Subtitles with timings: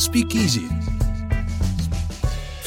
[0.00, 0.66] speakeasy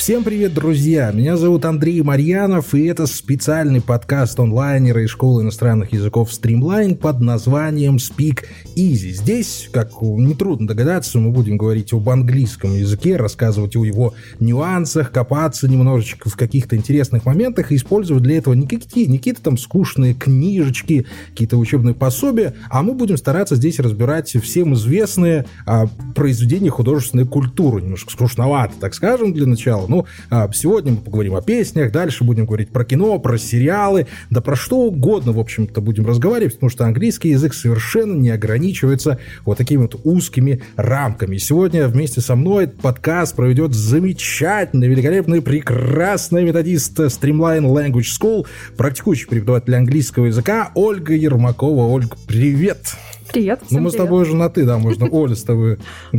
[0.04, 1.14] Всем привет, друзья!
[1.14, 7.22] Меня зовут Андрей Марьянов, и это специальный подкаст онлайнера из школы иностранных языков Streamline под
[7.22, 8.40] названием Speak
[8.76, 9.12] Easy.
[9.12, 15.70] Здесь, как нетрудно догадаться, мы будем говорить об английском языке, рассказывать о его нюансах, копаться
[15.70, 20.16] немножечко в каких-то интересных моментах и использовать для этого не какие-то, не какие-то там скучные
[20.16, 27.26] книжечки, какие-то учебные пособия, а мы будем стараться здесь разбирать всем известные а, произведения художественной
[27.26, 27.82] культуры.
[27.82, 32.46] Немножко скучновато, так скажем, для начала, ну, а, сегодня мы поговорим о песнях, дальше будем
[32.46, 36.86] говорить про кино, про сериалы, да про что угодно, в общем-то, будем разговаривать, потому что
[36.86, 41.38] английский язык совершенно не ограничивается вот такими вот узкими рамками.
[41.38, 49.76] сегодня вместе со мной подкаст проведет замечательный, великолепный, прекрасный методист Streamline Language School, практикующий преподаватель
[49.76, 51.84] английского языка Ольга Ермакова.
[51.84, 52.54] Ольга, привет!
[52.64, 53.13] Привет.
[53.70, 53.94] Ну, мы привет.
[53.94, 55.78] с тобой уже на ты, да, можно Оля с тобой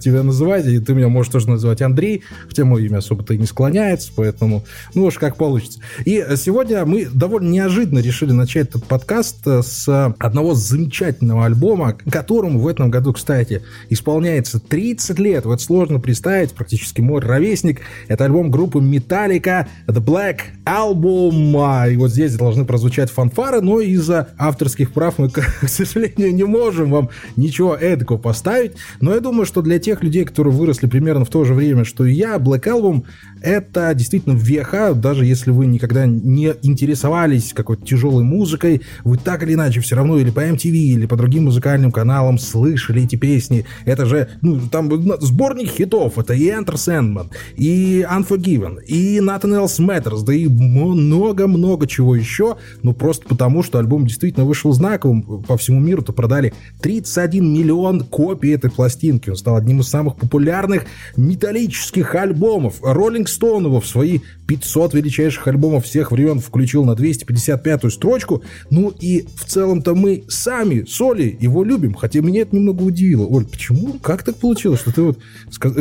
[0.00, 3.46] тебя называть, и ты меня можешь тоже называть Андрей, хотя мое имя особо-то и не
[3.46, 5.80] склоняется, поэтому, ну уж как получится.
[6.04, 12.66] И сегодня мы довольно неожиданно решили начать этот подкаст с одного замечательного альбома, которому в
[12.68, 15.44] этом году, кстати, исполняется 30 лет.
[15.44, 17.80] Вот сложно представить, практически мой ровесник.
[18.08, 21.92] Это альбом группы Metallica The Black Album.
[21.92, 26.90] И вот здесь должны прозвучать фанфары, но из-за авторских прав мы, к сожалению, не можем
[26.90, 31.30] вам ничего эдакого поставить, но я думаю, что для тех людей, которые выросли примерно в
[31.30, 33.04] то же время, что и я, Black Album
[33.42, 39.54] это действительно веха, даже если вы никогда не интересовались какой-то тяжелой музыкой, вы так или
[39.54, 43.64] иначе все равно или по MTV, или по другим музыкальным каналам слышали эти песни.
[43.84, 44.90] Это же, ну, там
[45.20, 51.86] сборник хитов, это и Enter Sandman, и Unforgiven, и Nothing Else Matters, да и много-много
[51.86, 56.52] чего еще, ну, просто потому, что альбом действительно вышел знаковым по всему миру-то продали продали
[56.80, 59.30] 31 миллион копий этой пластинки.
[59.30, 60.84] Он стал одним из самых популярных
[61.16, 62.76] металлических альбомов.
[62.82, 68.42] Роллинг Стоун его в свои 500 величайших альбомов всех времен включил на 255-ю строчку.
[68.70, 71.94] Ну и в целом-то мы сами с Олей его любим.
[71.94, 73.26] Хотя меня это немного удивило.
[73.26, 73.94] Оль, почему?
[74.00, 75.18] Как так получилось, что ты вот...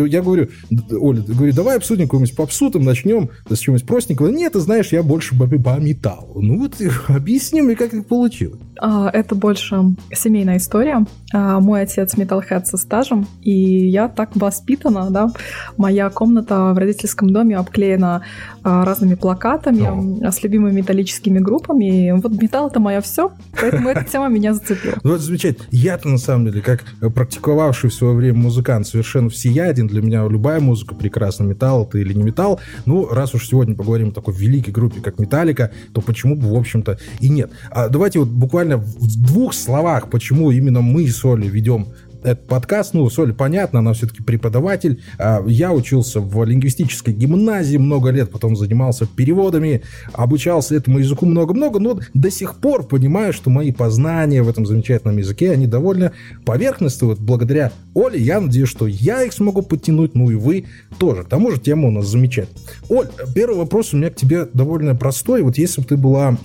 [0.08, 0.50] Я говорю,
[0.92, 4.28] Оля, говорю, давай обсудим какую-нибудь попсу, там начнем с чего-нибудь простенького.
[4.30, 5.46] Нет, ты знаешь, я больше по
[5.80, 6.42] металлу.
[6.42, 6.76] Ну вот
[7.08, 8.60] объясни мне, как это получилось.
[8.82, 9.76] А, это больше
[10.14, 11.06] семейная история.
[11.32, 13.52] А, мой отец металлхед со стажем, и
[13.88, 15.32] я так воспитана, да.
[15.78, 18.24] Моя комната в родительском доме обклеена
[18.64, 20.32] а, разными плакатами О.
[20.32, 22.08] с любимыми металлическими группами.
[22.08, 24.96] И вот металл это мое все, поэтому эта тема меня зацепила.
[25.04, 25.66] Ну, это замечательно.
[25.72, 29.88] Я-то, на самом деле, как практиковавший в свое время музыкант, совершенно всеяден.
[29.88, 32.60] Для меня любая музыка прекрасна, металл это или не металл.
[32.86, 36.58] Ну, раз уж сегодня поговорим о такой великой группе, как Металлика, то почему бы, в
[36.58, 37.52] общем-то, и нет.
[37.72, 41.88] А давайте вот буквально в двух словах, почему именно мы с Олей ведем
[42.24, 42.94] этот подкаст.
[42.94, 45.02] Ну, Соля, понятно, она все-таки преподаватель.
[45.18, 49.82] А, я учился в лингвистической гимназии много лет, потом занимался переводами,
[50.14, 55.18] обучался этому языку много-много, но до сих пор понимаю, что мои познания в этом замечательном
[55.18, 56.12] языке, они довольно
[56.46, 57.10] поверхностные.
[57.10, 60.66] Вот благодаря Оле я надеюсь, что я их смогу подтянуть, ну и вы
[60.98, 61.24] тоже.
[61.24, 62.62] К тому же тема у нас замечательная.
[62.90, 65.42] Оль, первый вопрос у меня к тебе довольно простой.
[65.42, 66.38] Вот если бы ты была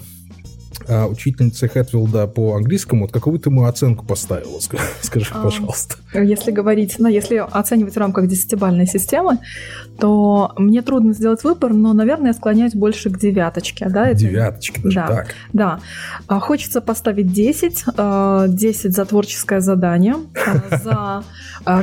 [0.89, 4.59] а, учительница Хэтфилда по английскому, вот какую ты ему оценку поставила,
[5.01, 5.97] скажи, а, пожалуйста.
[6.13, 9.39] Если говорить, ну, если оценивать в рамках десятибальной системы,
[9.99, 13.89] то мне трудно сделать выбор, но, наверное, я склоняюсь больше к девяточке.
[13.89, 14.21] Да, это...
[14.21, 15.35] Девяточке даже да, так?
[15.53, 15.81] Да.
[16.27, 17.65] А, хочется поставить 10.
[17.75, 20.17] 10 а, за творческое задание,
[20.71, 21.25] за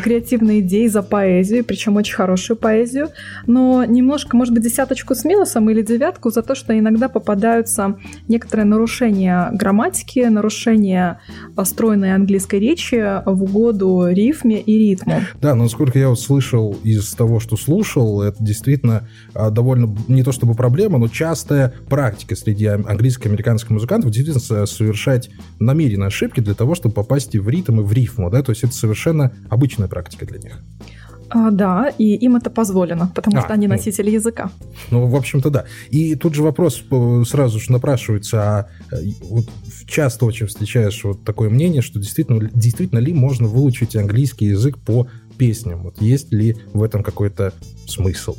[0.04, 3.10] креативные идеи, за поэзию, причем очень хорошую поэзию,
[3.48, 7.98] но немножко, может быть, десяточку с минусом или девятку за то, что иногда попадаются
[8.28, 11.20] некоторые нарушения нарушение грамматики, нарушение
[11.56, 15.22] построенной английской речи в угоду рифме и ритму.
[15.42, 20.24] Да, но насколько я вот слышал из того, что слушал, это действительно а, довольно не
[20.24, 25.30] то чтобы проблема, но частая практика среди английских и американских музыкантов действительно совершать
[25.60, 28.74] намеренные ошибки для того, чтобы попасть в ритм и в рифму, да, то есть это
[28.74, 30.62] совершенно обычная практика для них.
[31.34, 33.74] А, да, и им это позволено, потому а, что они ну.
[33.74, 34.52] носители языка.
[34.90, 35.66] Ну, в общем-то, да.
[35.90, 38.98] И тут же вопрос э, сразу же напрашивается, а э,
[39.30, 39.46] вот
[39.88, 45.08] часто очень встречаешь вот такое мнение, что действительно, действительно ли можно выучить английский язык по
[45.38, 45.84] песням?
[45.84, 47.54] Вот есть ли в этом какой-то
[47.88, 48.36] смысл?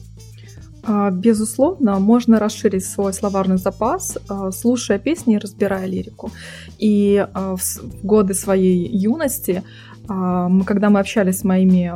[0.84, 6.30] А, безусловно, можно расширить свой словарный запас, а, слушая песни и разбирая лирику.
[6.78, 9.62] И в годы своей юности
[10.08, 11.92] А, когда мы общались с моими,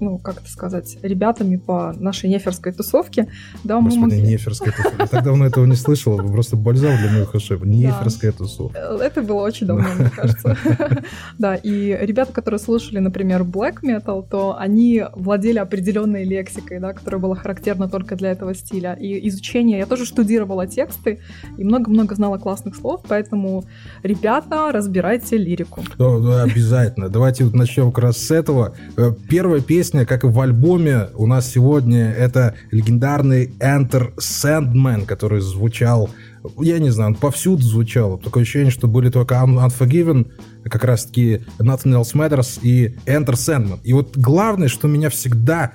[0.00, 3.28] ну, как это сказать, ребятами по нашей неферской тусовке,
[3.62, 4.22] да, Господи, мы могли...
[4.22, 5.02] неферская тусовка.
[5.02, 7.58] Я так давно этого не слышала, просто бальзам для моих ушей.
[7.62, 8.78] Неферская тусовка.
[8.78, 10.56] Э, это было очень давно, мне кажется.
[11.38, 17.20] Да, и ребята, которые слушали, например, black metal, то они владели определенной лексикой, да, которая
[17.20, 18.94] была характерна только для этого стиля.
[18.94, 21.20] И изучение, я тоже штудировала тексты
[21.56, 23.64] и много-много знала классных слов, поэтому,
[24.02, 25.82] ребята, разбирайте лирику.
[25.98, 27.08] Обязательно.
[27.08, 28.74] Давайте вот начнем как раз с этого.
[28.96, 35.40] Э, первая песня, как и в альбоме, у нас сегодня это легендарный Enter Sandman, который
[35.40, 36.10] звучал
[36.58, 38.18] я не знаю, он повсюду звучал.
[38.18, 40.30] Такое ощущение, что были только Unforgiven,
[40.64, 43.80] как раз-таки Nothing Else Matters и Enter Sandman.
[43.82, 45.72] И вот главное, что меня всегда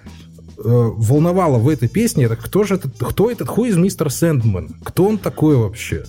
[0.57, 4.75] э, волновало в этой песне, это кто же этот, кто этот хуй из мистер Сэндман?
[4.83, 6.03] Кто он такой вообще?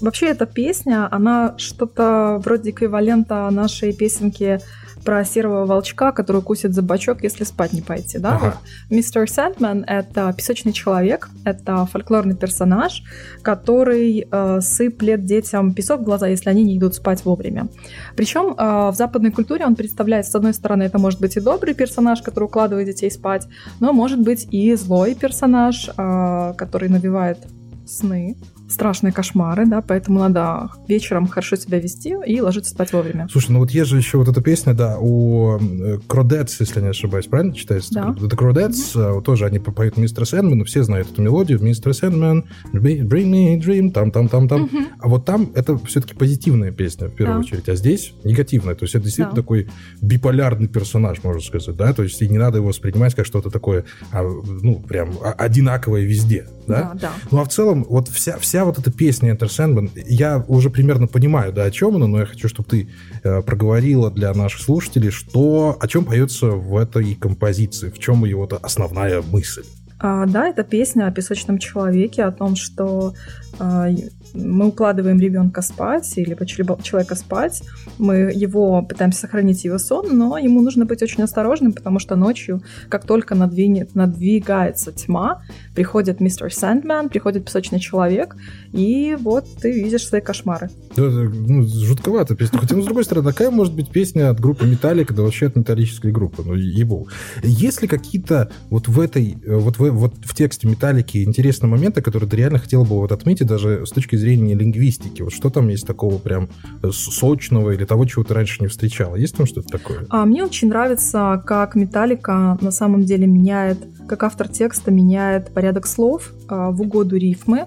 [0.00, 4.60] Вообще эта песня, она что-то вроде эквивалента нашей песенки
[5.04, 8.36] про серого волчка, который кусит за бачок, если спать не пойти, да?
[8.36, 8.56] Ага.
[8.90, 13.02] Мистер Сэндман— это песочный человек, это фольклорный персонаж,
[13.42, 17.68] который э, сыплет детям песок в глаза, если они не идут спать вовремя.
[18.16, 21.74] Причем э, в западной культуре он представляет, с одной стороны, это может быть и добрый
[21.74, 23.46] персонаж, который укладывает детей спать,
[23.80, 27.38] но может быть и злой персонаж, э, который навевает
[27.86, 28.36] сны,
[28.74, 33.28] страшные кошмары, да, поэтому надо вечером хорошо себя вести и ложиться спать вовремя.
[33.30, 35.58] Слушай, ну вот есть же еще вот эта песня, да, у
[36.06, 37.94] Кродетс, если не ошибаюсь, правильно читается?
[37.94, 38.14] Да.
[38.20, 39.22] Это Кродетс, mm-hmm.
[39.22, 43.90] тоже они поют Мистер Сэндман, все знают эту мелодию, Мистер Сэндман, Bring me a dream,
[43.90, 44.64] там, там, там, там.
[44.64, 44.86] Mm-hmm.
[44.98, 47.46] А вот там это все-таки позитивная песня, в первую да.
[47.46, 49.42] очередь, а здесь негативная, то есть это действительно да.
[49.42, 49.68] такой
[50.02, 53.84] биполярный персонаж, можно сказать, да, то есть и не надо его воспринимать как что-то такое,
[54.12, 56.92] а, ну, прям одинаковое везде, да?
[56.94, 57.12] Да, да.
[57.30, 61.06] Ну, а в целом, вот вся, вся вот эта песня Enter Sandman, я уже примерно
[61.06, 62.88] понимаю, да, о чем она, но я хочу, чтобы ты
[63.22, 68.36] э, проговорила для наших слушателей, что, о чем поется в этой композиции, в чем ее
[68.36, 69.64] вот основная мысль.
[69.98, 73.14] А, да, это песня о песочном человеке, о том, что
[73.58, 73.88] а,
[74.34, 76.36] мы укладываем ребенка спать или
[76.82, 77.62] человека спать,
[77.98, 82.62] мы его пытаемся сохранить его сон, но ему нужно быть очень осторожным, потому что ночью,
[82.88, 85.42] как только надвинет, надвигается тьма,
[85.74, 88.36] приходит мистер Сэндман, приходит песочный человек,
[88.72, 90.70] и вот ты видишь свои кошмары.
[90.96, 92.58] Да, ну, жутковато песня.
[92.58, 95.56] Хотя, ну, с другой стороны, какая может быть песня от группы Металлика, да вообще от
[95.56, 96.42] металлической группы?
[96.44, 97.08] Ну, ебу.
[97.42, 102.28] Есть ли какие-то вот в этой, вот в, вот в тексте Металлики интересные моменты, которые
[102.28, 105.22] ты реально хотел бы вот отметить даже с точки зрения лингвистики?
[105.22, 106.48] Вот что там есть такого прям
[106.92, 109.16] сочного или того, чего ты раньше не встречала?
[109.16, 110.06] Есть там что-то такое?
[110.08, 115.63] А, мне очень нравится, как Металлика на самом деле меняет, как автор текста меняет порядок
[115.86, 117.66] слов а, в угоду рифмы.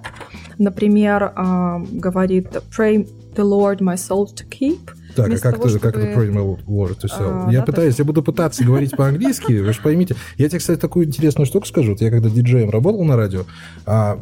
[0.58, 5.70] Например, а, говорит «Pray the Lord my soul to keep», так, а как, того, ты,
[5.70, 5.84] чтобы...
[5.84, 7.48] как это Primal War to Sell?
[7.48, 8.00] А, я да, пытаюсь, так...
[8.00, 10.16] я буду пытаться говорить по-английски, вы же поймите.
[10.38, 11.92] Я тебе, кстати, такую интересную штуку скажу.
[11.92, 13.46] Вот я когда диджеем работал на радио,
[13.86, 14.20] а,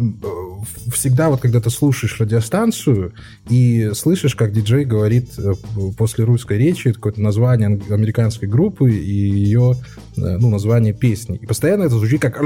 [0.91, 3.13] всегда вот когда ты слушаешь радиостанцию
[3.49, 5.53] и слышишь, как диджей говорит э,
[5.97, 9.75] после русской речи какое-то название американской группы и ее
[10.17, 11.37] э, ну, название песни.
[11.41, 12.39] И постоянно это звучит как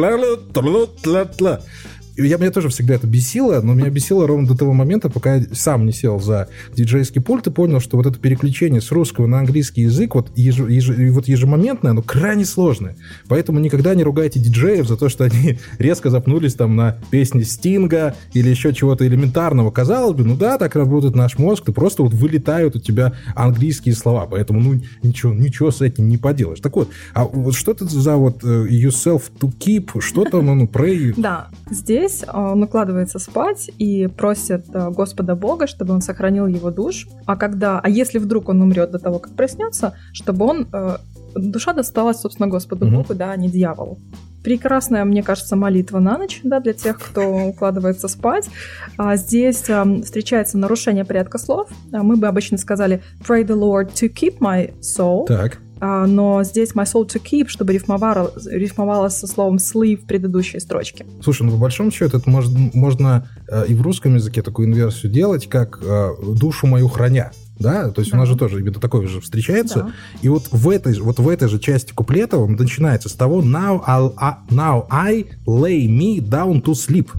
[2.27, 5.45] я, меня тоже всегда это бесило, но меня бесило ровно до того момента, пока я
[5.53, 9.39] сам не сел за диджейский пульт и понял, что вот это переключение с русского на
[9.39, 12.95] английский язык, вот, еж, еж, вот ежемоментное, оно крайне сложное.
[13.27, 18.15] Поэтому никогда не ругайте диджеев за то, что они резко запнулись там на песни Стинга
[18.33, 19.71] или еще чего-то элементарного.
[19.71, 23.95] Казалось бы, ну да, так работает наш мозг, ты просто вот вылетают у тебя английские
[23.95, 26.59] слова, поэтому ну ничего, ничего с этим не поделаешь.
[26.59, 30.65] Так вот, а вот что это за вот uh, yourself to keep, что там, ну,
[30.65, 31.13] pray?
[31.17, 36.71] Да, здесь здесь он укладывается спать и просит э, Господа Бога, чтобы он сохранил его
[36.71, 37.07] душ.
[37.25, 40.97] А когда, а если вдруг он умрет до того, как проснется, чтобы он э,
[41.35, 42.95] душа досталась, собственно, Господу mm-hmm.
[42.95, 43.99] Богу, да, а не дьяволу.
[44.43, 48.49] Прекрасная, мне кажется, молитва на ночь, да, для тех, кто укладывается спать.
[48.97, 51.69] А здесь а, встречается нарушение порядка слов.
[51.91, 55.25] А мы бы обычно сказали «Pray the Lord to keep my soul».
[55.27, 55.59] Так.
[55.81, 60.59] А, но здесь my soul to keep, чтобы рифмовало, рифмовало со словом sleep в предыдущей
[60.59, 61.05] строчке.
[61.23, 65.11] Слушай, ну по большому счету это можно, можно э, и в русском языке такую инверсию
[65.11, 67.31] делать, как э, душу мою храня.
[67.59, 68.17] Да, то есть да.
[68.17, 69.79] у нас же тоже именно такое же встречается.
[69.79, 69.91] Да.
[70.21, 73.83] И вот в этой, вот в этой же части куплета он начинается с того now,
[73.85, 77.09] I'll, uh, now I lay me down to sleep.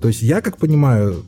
[0.00, 1.24] То есть я, как понимаю,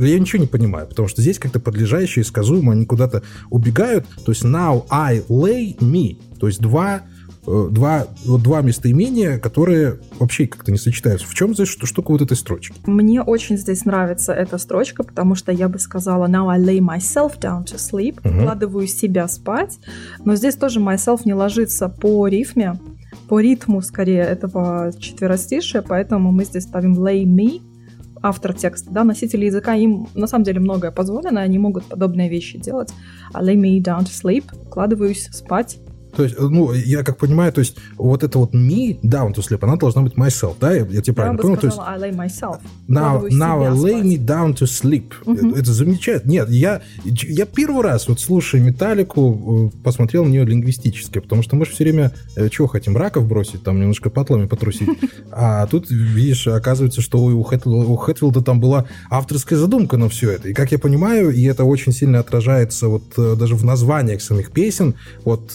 [0.00, 4.06] я ничего не понимаю, потому что здесь как-то подлежащие, сказуемо, они куда-то убегают.
[4.24, 7.02] То есть now I lay me, то есть два
[7.46, 11.26] э, два, вот два местоимения, которые вообще как-то не сочетаются.
[11.26, 12.74] В чем здесь штука вот этой строчки?
[12.86, 17.38] Мне очень здесь нравится эта строчка, потому что я бы сказала «Now I lay myself
[17.40, 18.40] down to sleep», угу.
[18.40, 19.78] вкладываю себя спать,
[20.24, 22.78] но здесь тоже myself не ложится по рифме,
[23.28, 27.60] по ритму скорее этого четверостишия, поэтому мы здесь ставим lay me,
[28.22, 32.58] автор текста, да, носители языка, им на самом деле многое позволено, они могут подобные вещи
[32.58, 32.92] делать.
[33.34, 35.78] I lay me down to sleep, вкладываюсь спать,
[36.16, 39.58] то есть, ну, я как понимаю, то есть вот это вот me down to sleep,
[39.60, 40.72] она должна быть myself, да?
[40.72, 41.56] Я, я тебе правильно понял?
[41.56, 42.60] То есть, I lay myself.
[42.88, 45.12] Now, now I lay me down to sleep.
[45.24, 45.50] Uh-huh.
[45.50, 46.30] Это, это замечательно.
[46.30, 51.56] Нет, я, я первый раз вот слушая Металлику, э, посмотрел на нее лингвистически, потому что
[51.56, 54.88] мы же все время э, чего хотим, раков бросить, там немножко потлами потрусить.
[55.30, 60.30] А тут, видишь, оказывается, что у Хэтфилда, у Хэтфилда там была авторская задумка на все
[60.30, 60.48] это.
[60.48, 64.50] И как я понимаю, и это очень сильно отражается вот э, даже в названиях самих
[64.50, 64.94] песен,
[65.24, 65.52] вот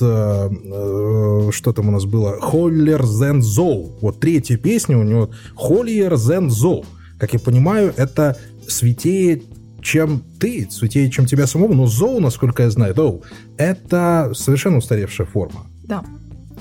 [0.51, 2.39] Э, что там у нас было?
[2.39, 3.98] Холлер Зен Зоу.
[4.01, 6.86] Вот третья песня у него Холлер Зен Зоу.
[7.17, 9.41] Как я понимаю, это святее
[9.81, 13.24] чем ты, святее, чем тебя самого, но зоу, насколько я знаю, доу,
[13.58, 15.65] это совершенно устаревшая форма.
[15.84, 16.03] Да.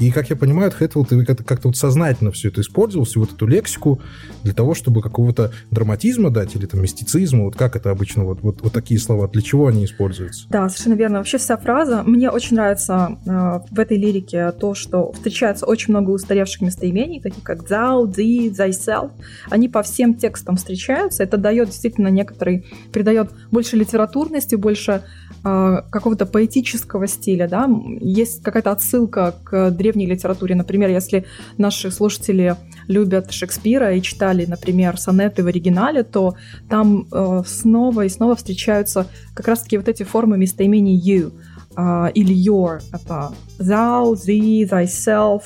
[0.00, 1.11] И, как я понимаю, Хэтфилд
[1.45, 4.00] как-то вот сознательно все это использовал, всю вот эту лексику
[4.42, 8.62] для того, чтобы какого-то драматизма дать или там мистицизма, вот как это обычно, вот, вот,
[8.62, 10.47] вот такие слова, для чего они используются?
[10.49, 11.19] Да, совершенно верно.
[11.19, 16.11] Вообще вся фраза, мне очень нравится э, в этой лирике то, что встречается очень много
[16.11, 19.11] устаревших местоимений, таких как thou, thee, thyself.
[19.50, 21.23] Они по всем текстам встречаются.
[21.23, 25.02] Это дает действительно некоторый, придает больше литературности, больше
[25.45, 27.69] э, какого-то поэтического стиля, да.
[28.00, 30.54] Есть какая-то отсылка к древнему древней литературе.
[30.54, 31.25] Например, если
[31.59, 32.56] наши слушатели
[32.88, 36.35] любят Шекспира и читали, например, сонеты в оригинале, то
[36.68, 41.32] там э, снова и снова встречаются как раз-таки вот эти формы местоимений you
[41.76, 42.80] э, или your.
[42.92, 45.42] Это thou, thee, thyself.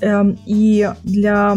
[0.00, 1.56] Э, и для...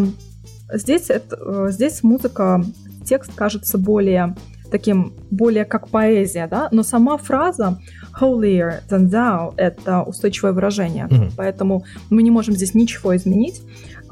[0.73, 2.61] Здесь, это, э, здесь музыка,
[3.05, 4.35] текст кажется более
[4.71, 7.79] таким, более как поэзия, да, но сама фраза
[8.19, 11.31] holier than thou— это устойчивое выражение, mm-hmm.
[11.35, 13.61] поэтому мы не можем здесь ничего изменить.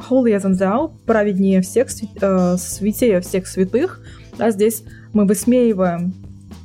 [0.10, 1.88] Holier than thou— праведнее всех,
[2.22, 4.02] э, святее всех святых,
[4.38, 4.84] а здесь
[5.14, 6.14] мы высмеиваем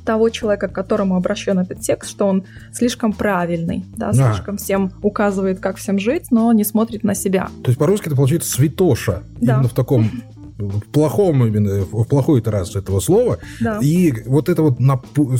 [0.05, 2.43] того человека, к которому обращен этот текст, что он
[2.73, 4.13] слишком правильный, да, а.
[4.13, 7.49] слишком всем указывает, как всем жить, но не смотрит на себя.
[7.63, 9.55] То есть по-русски это получается святоша, да.
[9.55, 10.09] именно в таком
[10.61, 13.39] в плохом именно, в плохой итерации этого слова.
[13.59, 13.79] Да.
[13.81, 14.77] И вот это вот,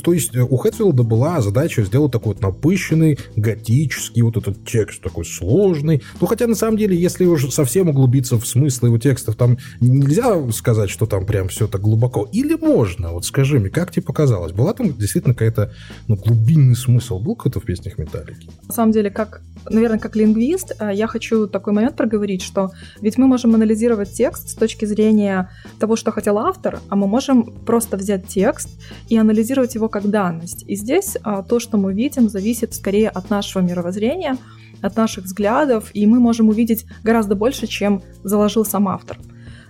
[0.03, 5.25] то есть у Хэтфилда была задача сделать такой вот напыщенный, готический, вот этот текст такой
[5.25, 6.01] сложный.
[6.19, 10.51] Ну, хотя на самом деле, если уже совсем углубиться в смысл его текстов, там нельзя
[10.51, 12.27] сказать, что там прям все так глубоко.
[12.31, 13.11] Или можно?
[13.11, 14.51] Вот скажи мне, как тебе показалось?
[14.51, 15.71] Была там действительно какая-то
[16.07, 17.19] ну, глубинный смысл?
[17.19, 18.49] Был какой-то в песнях Металлики?
[18.67, 23.17] На самом деле, как, наверное, как лингвист, э, я хочу такой момент проговорить, что ведь
[23.17, 25.49] мы можем анализировать текст с точки зрения зрения
[25.79, 28.69] того, что хотел автор, а мы можем просто взять текст
[29.09, 30.63] и анализировать его как данность.
[30.67, 34.37] И здесь а, то, что мы видим, зависит скорее от нашего мировоззрения,
[34.81, 39.17] от наших взглядов, и мы можем увидеть гораздо больше, чем заложил сам автор.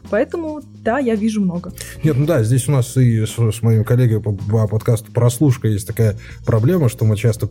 [0.09, 1.71] Поэтому, да, я вижу много.
[2.03, 5.67] Нет, ну да, здесь у нас и с, с моим коллегой по, по подкасту «Прослушка»
[5.67, 7.47] есть такая проблема, что мы часто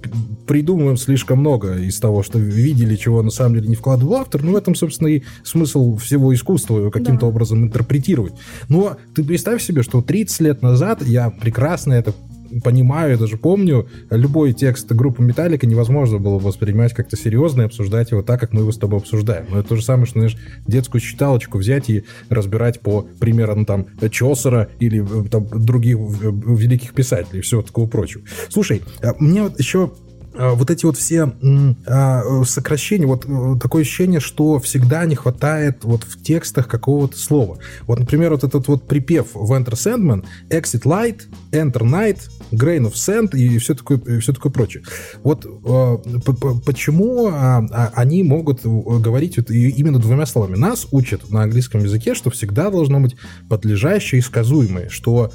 [0.47, 4.43] придумываем слишком много из того, что видели, чего на самом деле не вкладывал автор.
[4.43, 7.27] Ну, в этом, собственно, и смысл всего искусства его каким-то да.
[7.27, 8.35] образом интерпретировать.
[8.69, 12.15] Но ты представь себе, что 30 лет назад я прекрасно это
[12.63, 18.11] понимаю, я даже помню, любой текст группы Металлика невозможно было воспринимать как-то серьезно и обсуждать
[18.11, 19.47] его так, как мы его с тобой обсуждаем.
[19.51, 23.87] Но это то же самое, что, знаешь, детскую читалочку взять и разбирать по примерам там
[24.11, 28.23] Чосера или э, там, других великих писателей и всего такого прочего.
[28.49, 29.93] Слушай, а мне вот еще
[30.35, 31.33] вот эти вот все
[31.87, 37.59] а, сокращения, вот э, такое ощущение, что всегда не хватает вот в текстах какого-то слова.
[37.87, 42.95] Вот, например, вот этот вот припев в Enter Sandman, Exit Light, Enter Night, Grain of
[42.95, 44.83] Sand и все такое, и все такое прочее.
[45.23, 45.97] Вот а,
[46.65, 50.57] почему они могут говорить вот именно двумя словами?
[50.57, 53.17] Нас учат на английском языке, что всегда должно быть
[53.49, 55.33] подлежащее и сказуемое, что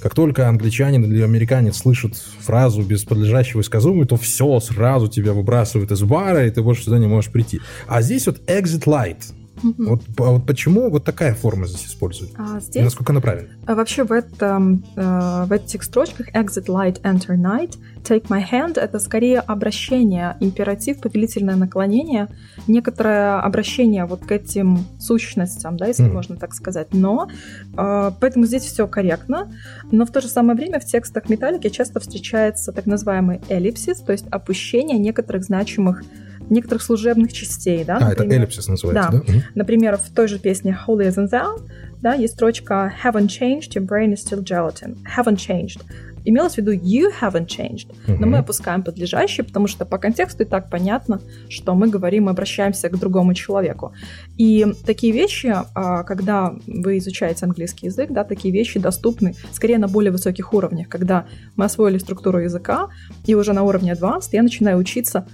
[0.00, 5.92] как только англичанин или американец слышит фразу без подлежащего исказуемого, то все, сразу тебя выбрасывают
[5.92, 7.60] из бара, и ты больше сюда не можешь прийти.
[7.86, 9.18] А здесь вот exit light.
[9.62, 9.84] Угу.
[9.84, 12.36] Вот, а вот почему вот такая форма здесь используется?
[12.38, 13.48] А здесь, и насколько она правильна?
[13.66, 18.78] А вообще в, этом, э, в этих строчках exit light, enter night, take my hand—
[18.80, 22.28] это скорее обращение, императив, повелительное наклонение,
[22.66, 26.12] некоторое обращение вот к этим сущностям, да, если mm.
[26.12, 26.88] можно так сказать.
[26.92, 27.28] Но,
[27.76, 29.52] э, поэтому здесь все корректно,
[29.90, 34.12] но в то же самое время в текстах металлики часто встречается так называемый эллипсис, то
[34.12, 36.02] есть опущение некоторых значимых
[36.52, 37.84] некоторых служебных частей.
[37.84, 39.32] Да, а, например, это эллипсис называется, да?
[39.32, 39.42] да?
[39.54, 41.68] Например, в той же песне Holier Than Thou
[42.00, 44.96] да, есть строчка Haven't changed, your brain is still gelatin.
[45.16, 45.80] Haven't changed
[46.24, 47.88] имелось в виду you haven't changed.
[48.06, 48.16] Uh-huh.
[48.18, 52.30] Но мы опускаем подлежащее, потому что по контексту и так понятно, что мы говорим, мы
[52.30, 53.92] обращаемся к другому человеку.
[54.38, 59.88] И такие вещи, а, когда вы изучаете английский язык, да, такие вещи доступны скорее на
[59.88, 62.88] более высоких уровнях, когда мы освоили структуру языка,
[63.26, 65.26] и уже на уровне advanced я начинаю учиться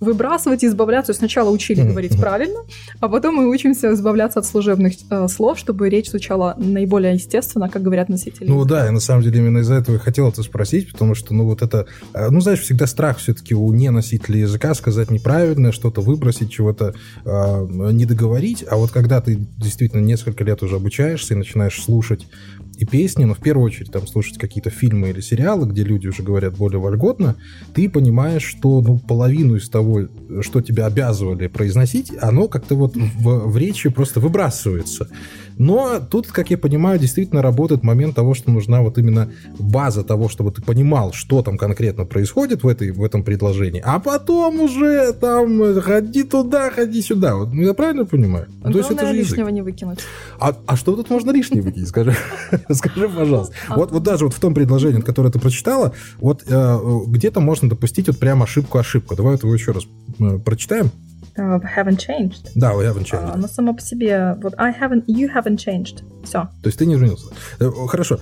[0.00, 1.12] выбрасывать и избавляться.
[1.12, 2.60] Сначала учили говорить правильно,
[3.00, 7.82] а потом мы учимся избавляться от служебных э, слов, чтобы речь звучала наиболее естественно, как
[7.82, 8.48] говорят носители.
[8.48, 11.34] Ну да, и на самом деле именно из-за этого я хотел это спросить, потому что,
[11.34, 16.00] ну вот это, э, ну знаешь, всегда страх все-таки у неносителя языка сказать неправильное, что-то
[16.00, 21.36] выбросить, чего-то э, не договорить, а вот когда ты действительно несколько лет уже обучаешься и
[21.36, 22.26] начинаешь слушать
[22.78, 26.22] и песни, но в первую очередь там слушать какие-то фильмы или сериалы, где люди уже
[26.22, 27.34] говорят более вольготно,
[27.74, 30.06] ты понимаешь, что ну, половину из того,
[30.42, 35.08] что тебя обязывали произносить, оно как-то вот в, в речи просто выбрасывается.
[35.58, 40.28] Но тут, как я понимаю, действительно работает момент того, что нужна вот именно база того,
[40.28, 45.12] чтобы ты понимал, что там конкретно происходит в, этой, в этом предложении, а потом уже
[45.12, 47.36] там ходи туда, ходи сюда.
[47.36, 48.46] Вот, ну, я правильно понимаю?
[48.62, 49.98] Ну, то есть это же лишнего не выкинуть.
[50.38, 52.16] А, а что тут можно лишнего выкинуть, скажи?
[52.70, 53.54] Скажи, пожалуйста.
[53.68, 53.76] А.
[53.76, 58.06] Вот, вот даже вот в том предложении, которое ты прочитала, вот э, где-то можно допустить
[58.06, 59.16] вот прям ошибку-ошибку.
[59.16, 59.84] Давай вот его еще раз
[60.20, 60.90] э, прочитаем.
[61.36, 62.50] Uh, haven't changed.
[62.54, 63.34] Да, we haven't changed.
[63.34, 66.02] Uh, но само по себе, вот I haven't, you haven't changed.
[66.24, 66.48] Все.
[66.62, 67.26] То есть ты не женился.
[67.60, 68.18] Э, хорошо.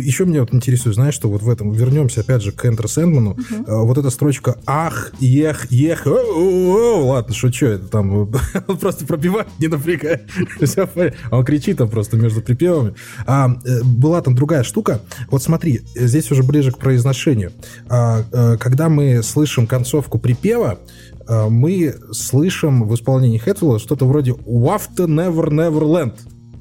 [0.00, 3.32] Еще меня вот интересует, знаешь, что вот в этом, вернемся опять же к Энтер Сэндману,
[3.32, 3.84] uh-huh.
[3.84, 8.30] вот эта строчка ах, ех, ех, о, о, о, ладно, шучу, это там
[8.66, 10.22] он просто пробивает, не напрягая.
[11.30, 12.94] Он кричит там просто между припевами.
[13.26, 13.48] А,
[13.84, 15.00] была там другая штука.
[15.30, 17.52] Вот смотри, здесь уже ближе к произношению.
[17.88, 18.22] А,
[18.58, 20.78] когда мы слышим концовку припева,
[21.09, 21.09] Э,
[21.48, 26.14] мы слышим в исполнении Хэтфилла что-то вроде «Wafta never never land».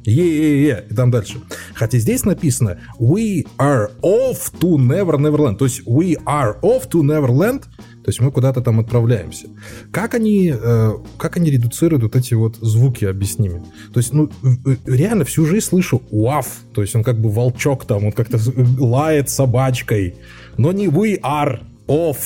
[0.05, 1.41] Е-е-е, и там дальше.
[1.73, 5.57] Хотя здесь написано «We are off to never never land».
[5.57, 9.47] То есть «We are off to neverland», то есть мы куда-то там отправляемся.
[9.91, 13.49] Как они, э, как они редуцируют вот эти вот звуки, объясни.
[13.93, 14.29] То есть, ну,
[14.85, 18.39] реально всю жизнь слышу «Уаф», то есть он как бы волчок там, он как-то
[18.79, 20.15] лает собачкой,
[20.57, 22.17] но не «We are off».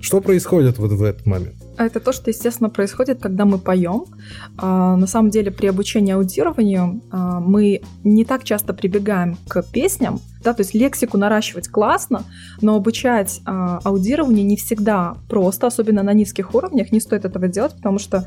[0.00, 1.55] Что происходит вот в этот момент?
[1.78, 4.06] Это то, что, естественно, происходит, когда мы поем.
[4.56, 10.20] А, на самом деле, при обучении аудированию а, мы не так часто прибегаем к песням,
[10.42, 12.22] да, то есть лексику наращивать классно,
[12.62, 17.74] но обучать а, аудирование не всегда просто, особенно на низких уровнях, не стоит этого делать,
[17.74, 18.26] потому что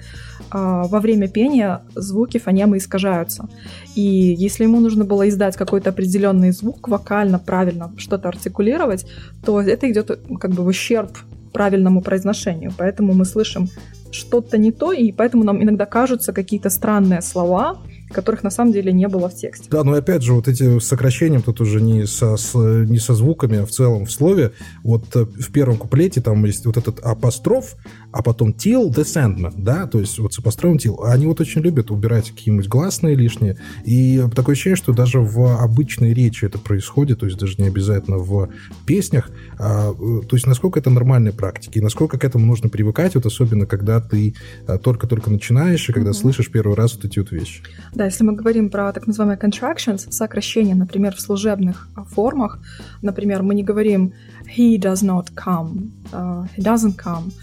[0.51, 3.47] во время пения звуки фонемы искажаются.
[3.93, 9.05] И если ему нужно было издать какой-то определенный звук вокально, правильно что-то артикулировать,
[9.45, 11.19] то это идет как бы в ущерб
[11.51, 12.71] правильному произношению.
[12.77, 13.69] Поэтому мы слышим
[14.12, 17.77] что-то не то, и поэтому нам иногда кажутся какие-то странные слова,
[18.11, 19.67] которых на самом деле не было в тексте.
[19.69, 23.59] Да, но опять же, вот эти сокращения тут уже не со, с, не со звуками,
[23.59, 24.51] а в целом в слове.
[24.83, 27.75] Вот э, в первом куплете там есть вот этот апостроф,
[28.11, 31.03] а потом till the sandman, да, то есть вот с апострофом till.
[31.05, 36.13] Они вот очень любят убирать какие-нибудь гласные лишние, и такое ощущение, что даже в обычной
[36.13, 38.49] речи это происходит, то есть даже не обязательно в
[38.85, 43.15] песнях, а, э, то есть насколько это нормальные практики, и насколько к этому нужно привыкать,
[43.15, 44.35] вот особенно когда ты
[44.67, 46.13] э, только-только начинаешь, и когда mm-hmm.
[46.13, 47.61] слышишь первый раз вот эти вот вещи.
[47.99, 52.62] Да, если мы говорим про так называемые contractions, сокращения, например, в служебных формах,
[53.01, 54.13] например, мы не говорим
[54.57, 57.33] he does not come, uh, he doesn't come,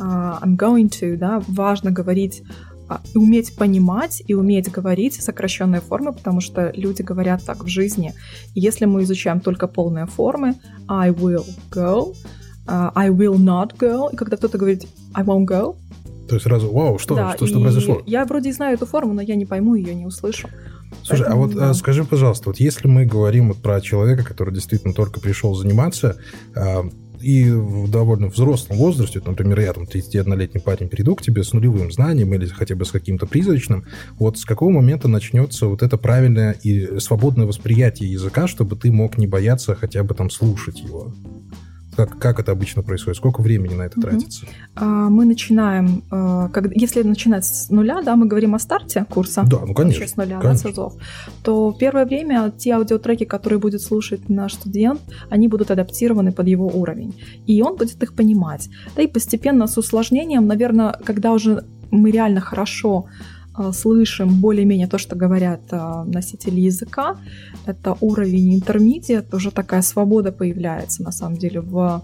[0.00, 2.42] uh, I'm going to, да, важно говорить
[2.88, 8.12] uh, уметь понимать и уметь говорить сокращенные формы, потому что люди говорят так в жизни.
[8.54, 10.56] И если мы изучаем только полные формы,
[10.88, 12.16] I will go,
[12.66, 15.76] uh, I will not go, и когда кто-то говорит I won't go,
[16.30, 18.02] то есть сразу, вау, что, да, что, что произошло?
[18.06, 20.48] Я вроде знаю эту форму, но я не пойму ее, не услышу.
[21.02, 21.74] Слушай, Поэтому, а вот да.
[21.74, 26.18] скажи, пожалуйста, вот если мы говорим вот про человека, который действительно только пришел заниматься,
[26.54, 26.82] э,
[27.20, 31.90] и в довольно взрослом возрасте, например, я там 31-летний парень приду к тебе с нулевым
[31.90, 33.86] знанием или хотя бы с каким-то призрачным,
[34.20, 39.18] вот с какого момента начнется вот это правильное и свободное восприятие языка, чтобы ты мог
[39.18, 41.12] не бояться хотя бы там слушать его?
[42.00, 43.18] Как, как это обычно происходит?
[43.18, 44.08] Сколько времени на это угу.
[44.08, 44.46] тратится?
[44.74, 49.44] А, мы начинаем, а, как, если начинать с нуля, да, мы говорим о старте курса.
[49.46, 50.06] Да, ну конечно.
[50.06, 50.70] С нуля, конечно.
[50.70, 50.94] да, с азов,
[51.42, 56.68] то первое время те аудиотреки, которые будет слушать наш студент, они будут адаптированы под его
[56.68, 57.14] уровень.
[57.46, 58.70] И он будет их понимать.
[58.96, 63.39] Да и постепенно с усложнением, наверное, когда уже мы реально хорошо э,
[63.72, 67.16] слышим более-менее то, что говорят э, носители языка.
[67.66, 72.02] Это уровень интермедиат, уже такая свобода появляется на самом деле в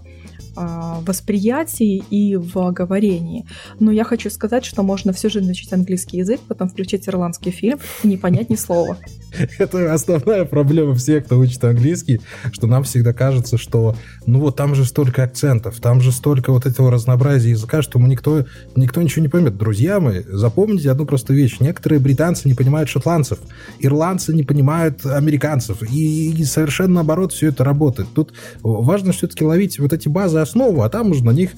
[0.59, 3.45] а, восприятии и в говорении.
[3.79, 7.77] Но я хочу сказать, что можно всю жизнь учить английский язык, потом включить ирландский фильм
[8.03, 8.97] и не понять ни слова.
[9.59, 14.73] Это основная проблема всех, кто учит английский, что нам всегда кажется, что ну вот там
[14.73, 18.43] же столько акцентов, там же столько вот этого разнообразия языка, что мы никто,
[18.75, 19.57] никто ничего не поймет.
[19.57, 21.57] Друзья мои, запомните одну простую вещь.
[21.59, 23.39] Некоторые британцы не понимают шотландцев,
[23.79, 28.09] ирландцы не понимают американцев, и, и совершенно наоборот все это работает.
[28.13, 31.51] Тут важно все-таки ловить вот эти базы основу, а там уже на них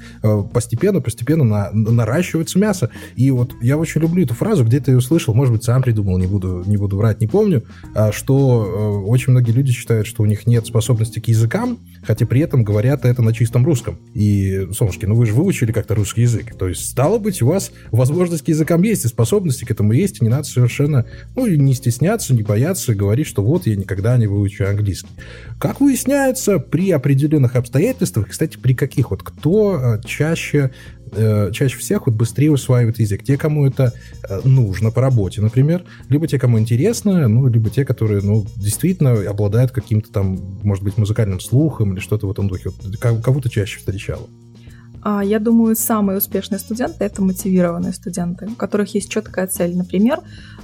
[0.53, 2.89] постепенно-постепенно э, на, наращивается мясо.
[3.15, 6.27] И вот я очень люблю эту фразу, где-то ее услышал, может быть, сам придумал, не
[6.27, 7.63] буду, не буду врать, не помню,
[7.95, 12.25] а, что э, очень многие люди считают, что у них нет способности к языкам, хотя
[12.25, 13.97] при этом говорят это на чистом русском.
[14.13, 16.55] И, солнышки, ну вы же выучили как-то русский язык.
[16.57, 20.19] То есть, стало быть, у вас возможность к языкам есть, и способности к этому есть,
[20.19, 21.05] и не надо совершенно,
[21.35, 25.09] ну, не стесняться, не бояться говорить, что вот я никогда не выучу английский.
[25.59, 30.71] Как выясняется, при определенных обстоятельствах, кстати, при каких вот, кто э, чаще
[31.11, 33.23] э, чаще всех вот быстрее усваивают язык.
[33.23, 33.93] Те, кому это
[34.27, 39.11] э, нужно по работе, например, либо те, кому интересно, ну, либо те, которые, ну, действительно
[39.29, 42.71] обладают каким-то там, может быть, музыкальным слухом или что-то в этом духе.
[42.99, 44.27] Кого то чаще встречала?
[45.01, 49.77] А, я думаю, самые успешные студенты– это мотивированные студенты, у которых есть четкая цель.
[49.77, 50.19] Например,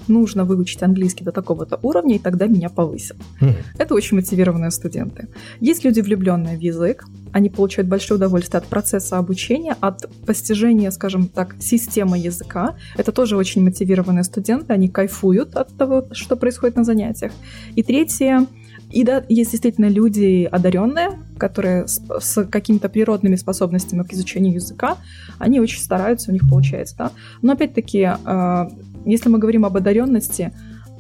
[0.08, 3.18] нужно выучить английский до такого-то уровня, и тогда меня повысят.
[3.42, 3.56] Mm.
[3.78, 5.28] Это очень мотивированные студенты.
[5.60, 11.28] Есть люди, влюбленные в язык, они получают большое удовольствие от процесса обучения, от постижения, скажем
[11.28, 12.76] так, системы языка.
[12.96, 17.34] Это тоже очень мотивированные студенты, они кайфуют от того, что происходит на занятиях.
[17.76, 18.48] И третье
[18.92, 24.98] и да, есть действительно люди одаренные, которые с, с какими-то природными способностями к изучению языка,
[25.40, 27.12] они очень стараются, у них получается, да.
[27.42, 28.66] Но опять-таки, э,
[29.06, 30.54] если мы говорим об одаренности,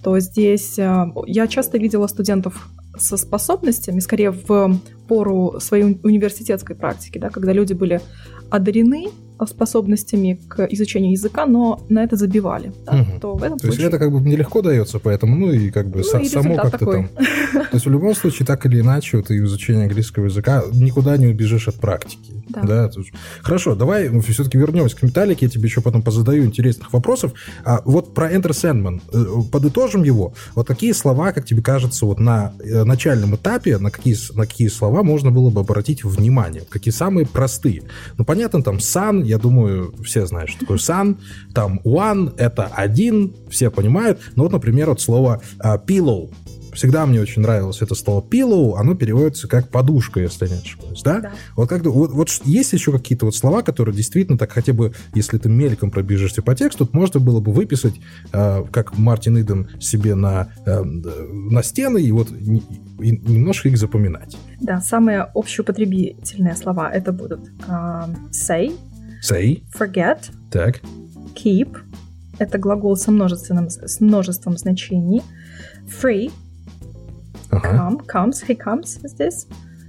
[0.04, 7.18] то здесь э, я часто видела студентов со способностями, скорее в пору своей университетской практики,
[7.18, 8.02] да, когда люди были
[8.50, 9.10] одарены
[9.48, 12.72] способностями к изучению языка, но на это забивали.
[12.86, 13.20] Да, угу.
[13.20, 13.84] то в этом то случае...
[13.84, 16.56] есть это как бы нелегко дается, поэтому, ну и как бы ну, со- и само
[16.56, 16.96] как-то такой.
[16.96, 17.10] там.
[17.54, 21.68] То есть в любом случае, так или иначе, вот изучение английского языка никуда не убежишь
[21.68, 22.34] от практики.
[22.48, 22.62] Да.
[22.62, 22.92] да?
[23.42, 27.34] Хорошо, давай все-таки вернемся к металлике, я тебе еще потом позадаю интересных вопросов.
[27.64, 30.34] А вот про Enter Sandman, э, подытожим его.
[30.54, 34.68] Вот какие слова, как тебе кажется, вот на э, начальном этапе, на какие, на какие
[34.68, 36.64] слова можно было бы обратить внимание?
[36.70, 37.84] Какие самые простые?
[38.18, 41.18] Ну, понятно, там sun, я думаю, все знают, что такое sun.
[41.54, 44.20] Там one— это один, все понимают.
[44.36, 46.32] Но вот, например, вот слово uh, pillow
[46.76, 51.22] Всегда мне очень нравилось это слово pillow, оно переводится как подушка, если не ошибаюсь, да?
[51.22, 51.32] да.
[51.56, 55.38] Вот, как, вот, вот есть еще какие-то вот слова, которые действительно так хотя бы, если
[55.38, 57.96] ты мельком пробежишься по тексту, можно было бы выписать,
[58.34, 62.62] э, как Мартин Иден себе на, э, на стены и вот и,
[63.00, 64.36] и немножко их запоминать.
[64.60, 67.72] Да, самые общеупотребительные слова это будут э,
[68.32, 68.74] say,
[69.30, 70.82] say, forget, так.
[71.36, 71.78] keep,
[72.38, 75.22] это глагол со множественным, с множеством значений,
[75.88, 76.32] free,
[77.50, 79.48] Come, comes, he comes здесь.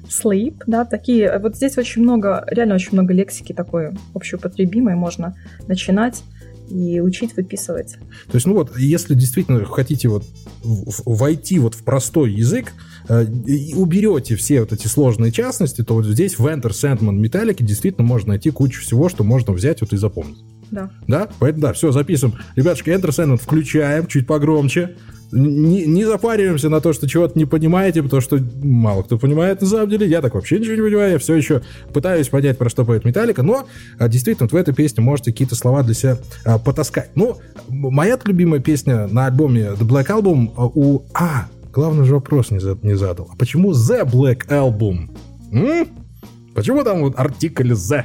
[0.09, 6.23] Sleep, да, такие, вот здесь очень много, реально очень много лексики такой общеупотребимой, можно начинать
[6.69, 7.95] и учить выписывать.
[8.29, 10.25] То есть, ну вот, если действительно хотите вот
[10.63, 12.73] войти вот в простой язык,
[13.09, 17.63] э, и уберете все вот эти сложные частности, то вот здесь в Enter Sandman Metallic
[17.63, 20.39] действительно можно найти кучу всего, что можно взять вот и запомнить.
[20.71, 20.91] Да.
[21.07, 21.29] Да?
[21.39, 22.39] Поэтому, да, все, записываем.
[22.57, 24.97] Ребятушки, Enter Sandman включаем, чуть погромче
[25.33, 29.67] не, не запариваемся на то, что чего-то не понимаете, потому что мало кто понимает на
[29.67, 30.07] самом деле.
[30.07, 31.63] Я так вообще ничего не понимаю, я все еще
[31.93, 33.67] пытаюсь понять, про что поет Металлика, но
[33.99, 37.11] а, действительно, вот в этой песне можете какие-то слова для себя а, потаскать.
[37.15, 37.37] Ну,
[37.69, 41.05] моя любимая песня на альбоме The Black Album а, у...
[41.15, 43.29] А, главный же вопрос не, не задал.
[43.33, 45.11] А почему The Black Album?
[45.53, 45.89] М?
[46.55, 48.05] Почему там вот артикль The?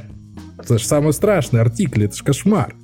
[0.58, 2.74] Это же самый страшный артикль, это же кошмар.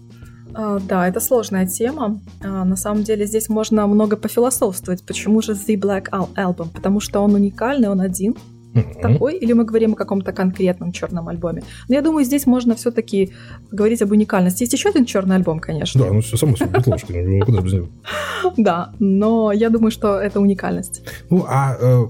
[0.61, 2.21] А, да, это сложная тема.
[2.43, 5.05] А, на самом деле здесь можно много пофилософствовать.
[5.07, 6.69] Почему же The Black Album?
[6.75, 8.35] Потому что он уникальный, он один
[8.75, 9.01] mm-hmm.
[9.01, 11.63] такой, или мы говорим о каком-то конкретном черном альбоме.
[11.89, 13.31] Но я думаю, здесь можно все-таки
[13.71, 14.65] говорить об уникальности.
[14.65, 16.03] Есть еще один черный альбом, конечно.
[16.03, 17.89] Да, ну все само собой, Бетлошка, ну куда без него.
[18.57, 21.03] Да, но я думаю, что это уникальность.
[21.31, 22.07] Ну, а э,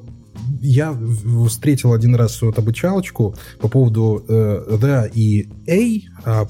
[0.62, 0.96] я
[1.46, 6.46] встретил один раз вот обучалочку по поводу э, The и A, Э,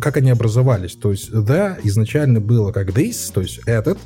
[0.00, 0.94] как они образовались.
[0.94, 3.98] То есть the изначально было как this, то есть этот,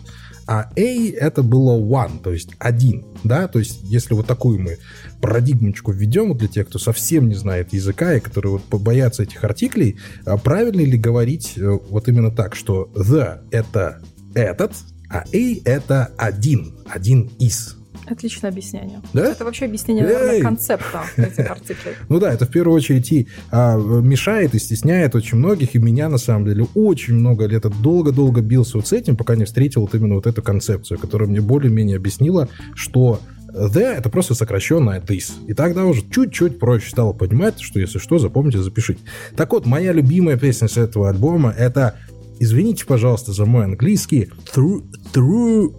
[0.49, 4.79] а A это было one, то есть один, да, то есть если вот такую мы
[5.21, 9.99] парадигмочку введем для тех, кто совсем не знает языка и которые вот побоятся этих артиклей,
[10.25, 14.01] а правильно ли говорить э, вот именно так, что the это
[14.35, 14.73] этот,
[15.11, 17.78] а A это один, один из.
[18.09, 19.01] Отличное объяснение.
[19.13, 19.33] Да?
[19.33, 21.95] Это вообще объяснение наверное, концепта этих артиклей.
[22.09, 26.09] Ну да, это в первую очередь и а, мешает и стесняет очень многих, и меня
[26.09, 29.95] на самом деле очень много лет, долго-долго бился вот с этим, пока не встретил вот
[29.95, 33.21] именно вот эту концепцию, которая мне более-менее объяснила, что
[33.53, 35.33] The— это просто сокращенное this.
[35.47, 39.01] И тогда уже чуть-чуть проще стало понимать, что если что, запомните, запишите.
[39.37, 41.95] Так вот, моя любимая песня с этого альбома— это
[42.41, 44.31] Извините, пожалуйста, за мой английский.
[44.55, 45.75] Through, through,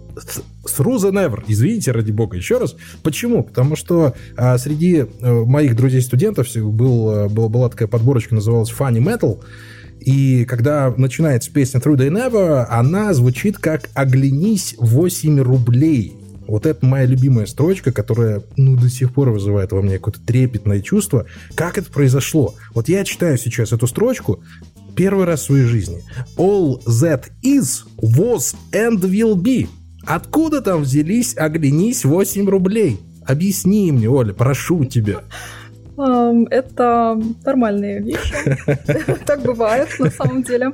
[0.64, 1.42] through the never.
[1.46, 2.76] Извините, ради бога, еще раз.
[3.02, 3.42] Почему?
[3.42, 8.98] Потому что а, среди а, моих друзей-студентов был, а, был, была такая подборочка, называлась Funny
[8.98, 9.42] Metal.
[10.00, 16.16] И когда начинается песня Through the Never, она звучит как «Оглянись 8 рублей».
[16.50, 20.80] Вот это моя любимая строчка, которая, ну, до сих пор вызывает во мне какое-то трепетное
[20.80, 21.26] чувство.
[21.54, 22.56] Как это произошло?
[22.74, 24.42] Вот я читаю сейчас эту строчку,
[24.94, 26.02] первый раз в своей жизни.
[26.36, 29.68] All that is, was and will be.
[30.06, 32.98] Откуда там взялись, оглянись, 8 рублей?
[33.26, 35.20] Объясни мне, Оля, прошу тебя.
[36.50, 38.34] Это нормальные вещи.
[39.26, 40.72] Так бывает, на самом деле.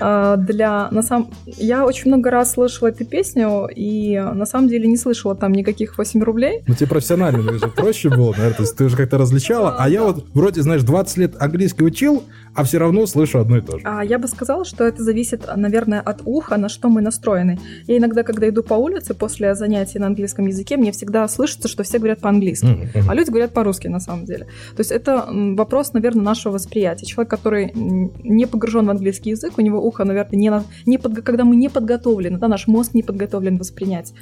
[0.00, 1.30] А, для, на сам...
[1.46, 5.96] Я очень много раз слышала эту песню, и на самом деле не слышала там никаких
[5.96, 6.62] 8 рублей.
[6.66, 10.02] Ну, тебе профессионально уже проще было, наверное, то есть ты уже как-то различала, а я
[10.02, 12.24] вот вроде, знаешь, 20 лет английский учил,
[12.58, 13.84] а все равно слышу одно и то же.
[13.84, 17.60] А я бы сказала, что это зависит, наверное, от уха, на что мы настроены.
[17.86, 21.84] Я иногда, когда иду по улице после занятий на английском языке, мне всегда слышится, что
[21.84, 23.04] все говорят по-английски, mm-hmm.
[23.08, 24.46] а люди говорят по-русски на самом деле.
[24.74, 27.06] То есть это вопрос, наверное, нашего восприятия.
[27.06, 31.22] Человек, который не погружен в английский язык, у него ухо, наверное, не, на, не под,
[31.22, 34.12] когда мы не подготовлены, да, наш мозг не подготовлен воспринять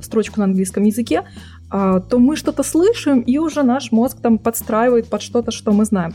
[0.00, 1.22] строчку на английском языке,
[1.70, 6.14] то мы что-то слышим, и уже наш мозг там подстраивает под что-то, что мы знаем.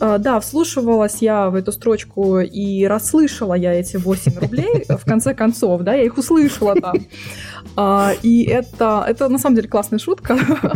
[0.00, 5.32] А, да, вслушивалась я в эту строчку и расслышала я эти 8 рублей, в конце
[5.32, 6.94] концов, да, я их услышала там.
[7.76, 10.38] А, и это, это на самом деле классная шутка.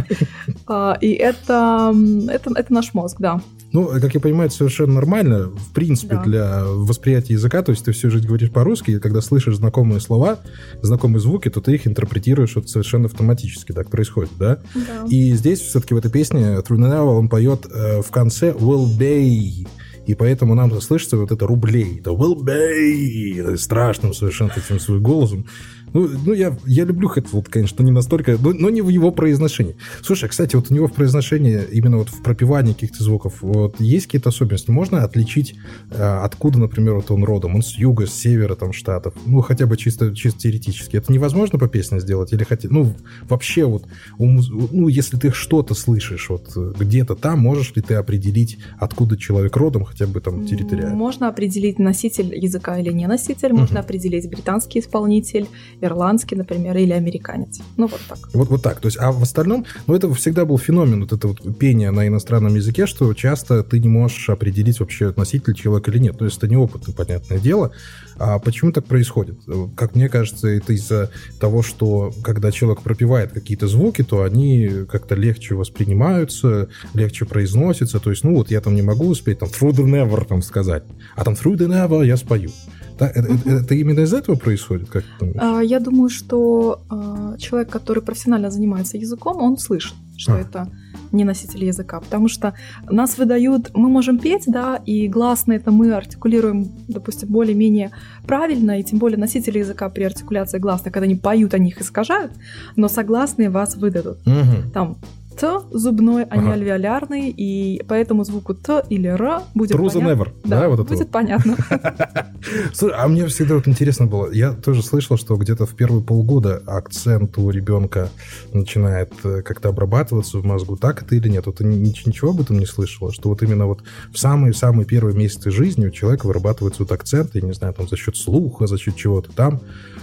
[1.00, 1.94] И это,
[2.28, 3.40] это, это наш мозг, да.
[3.76, 6.22] Ну, как я понимаю, это совершенно нормально, в принципе, да.
[6.22, 7.60] для восприятия языка.
[7.60, 10.38] То есть ты всю жизнь говоришь по-русски, и когда слышишь знакомые слова,
[10.80, 13.72] знакомые звуки, то ты их интерпретируешь вот совершенно автоматически.
[13.72, 14.60] Так происходит, да?
[14.74, 15.04] да.
[15.10, 19.66] И здесь все-таки в этой песне Трудненава он поет э, в конце «will be»,
[20.06, 25.44] и поэтому нам слышится вот это рублей, это will be, страшным совершенно этим своим голосом.
[25.92, 29.76] Ну, ну я, я люблю Хэтфилд, конечно, не настолько, но, но не в его произношении.
[30.02, 34.06] Слушай, кстати, вот у него в произношении, именно вот в пропивании каких-то звуков, вот есть
[34.06, 34.70] какие-то особенности?
[34.70, 35.54] Можно отличить,
[35.90, 37.54] э, откуда, например, вот он родом?
[37.54, 39.14] Он с юга, с севера там штатов?
[39.26, 40.96] Ну, хотя бы чисто, чисто теоретически.
[40.96, 42.32] Это невозможно по песне сделать?
[42.32, 42.94] Или хотя, ну,
[43.28, 43.84] вообще вот,
[44.18, 49.84] ну, если ты что-то слышишь вот где-то там, можешь ли ты определить, откуда человек родом,
[49.84, 50.94] хотя бы там территориально?
[50.94, 53.80] Можно определить носитель языка или не носитель, можно uh-huh.
[53.80, 55.46] определить британский исполнитель,
[55.80, 57.60] ирландский, например, или американец.
[57.76, 58.18] Ну, вот так.
[58.32, 58.80] Вот, вот так.
[58.80, 62.06] То есть, а в остальном, ну, это всегда был феномен, вот это вот пение на
[62.06, 66.18] иностранном языке, что часто ты не можешь определить вообще носитель человека или нет.
[66.18, 67.72] То есть, это неопытное, понятное дело.
[68.18, 69.38] А почему так происходит?
[69.76, 75.14] Как мне кажется, это из-за того, что когда человек пропивает какие-то звуки, то они как-то
[75.14, 78.00] легче воспринимаются, легче произносятся.
[78.00, 80.84] То есть, ну вот я там не могу успеть там through the never там сказать,
[81.14, 82.50] а там through the never я спою.
[82.98, 84.88] Да, это, это, это именно из этого происходит?
[84.88, 85.04] Как
[85.36, 90.38] а, я думаю, что а, человек, который профессионально занимается языком, он слышит, что а.
[90.38, 90.70] это
[91.12, 92.54] не носитель языка, потому что
[92.88, 97.90] нас выдают, мы можем петь, да, и гласные это мы артикулируем, допустим, более-менее
[98.26, 102.32] правильно, и тем более носители языка при артикуляции гласных, когда они поют, они их искажают,
[102.76, 104.18] но согласные вас выдадут.
[104.26, 104.70] Угу.
[104.72, 104.98] Там
[105.36, 110.22] Т зубной, а не альвеолярный, и поэтому звуку Т или Р будет True понятно.
[110.22, 111.10] never, да, да вот это будет вот.
[111.10, 111.56] понятно.
[112.72, 116.62] Слушай, а мне всегда вот интересно было, я тоже слышал, что где-то в первые полгода
[116.66, 118.08] акцент у ребенка
[118.52, 121.46] начинает э, как-то обрабатываться в мозгу, так это или нет?
[121.46, 125.86] Вот ничего об этом не слышала, что вот именно вот в самые-самые первые месяцы жизни
[125.86, 129.32] у человека вырабатывается вот акцент, я не знаю, там за счет слуха, за счет чего-то
[129.32, 129.60] там,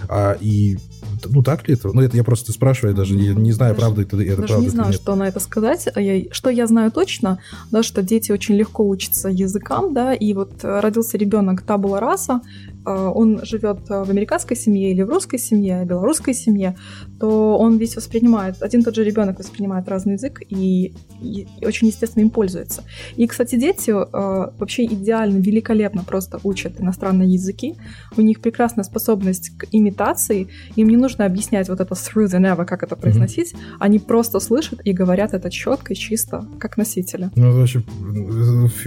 [0.08, 0.78] а, и
[1.28, 1.92] ну так ли это?
[1.92, 4.64] Ну это я просто спрашиваю, даже я не знаю, даже, правда это, это даже правда
[4.64, 5.88] не знаю, что на это сказать.
[5.94, 7.38] А я, что я знаю точно,
[7.70, 12.40] да, что дети очень легко учатся языкам, да, и вот родился ребенок табула раса,
[12.84, 16.76] он живет в американской семье или в русской семье, белорусской семье,
[17.18, 21.88] то он весь воспринимает, один и тот же ребенок воспринимает разный язык и, и очень
[21.88, 22.84] естественно им пользуется.
[23.16, 27.76] И, кстати, дети вообще идеально, великолепно просто учат иностранные языки.
[28.16, 30.48] У них прекрасная способность к имитации.
[30.76, 33.52] Им не нужно объяснять вот это through the never, как это произносить.
[33.52, 33.76] Mm-hmm.
[33.80, 37.30] Они просто слышат и говорят это четко и чисто, как носители.
[37.36, 37.82] Ну, это вообще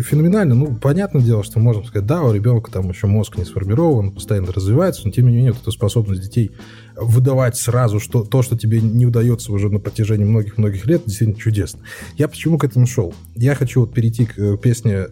[0.04, 0.56] феноменально.
[0.56, 4.52] Ну, понятное дело, что можем сказать, да, у ребенка там еще мозг не сформирован, постоянно
[4.52, 6.52] развивается, но тем не менее, вот эта способность детей
[6.96, 11.82] выдавать сразу что, то, что тебе не удается уже на протяжении многих-многих лет, действительно чудесно.
[12.18, 13.14] Я почему к этому шел?
[13.36, 15.08] Я хочу вот перейти к э, песне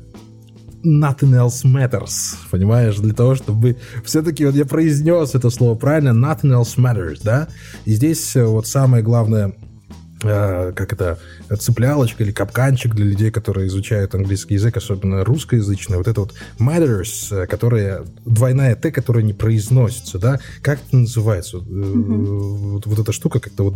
[0.86, 6.52] nothing else matters, понимаешь, для того, чтобы все-таки вот я произнес это слово правильно, nothing
[6.52, 7.48] else matters, да,
[7.86, 9.56] и здесь э, вот самое главное,
[10.26, 11.20] как это,
[11.60, 17.36] цеплялочка или капканчик для людей, которые изучают английский язык, особенно русскоязычный, вот это вот matters,
[17.36, 21.58] э, которая, двойная Т, которая не произносится, да, как это называется?
[21.58, 22.26] Mm-hmm.
[22.26, 23.76] Вот, вот эта штука как-то вот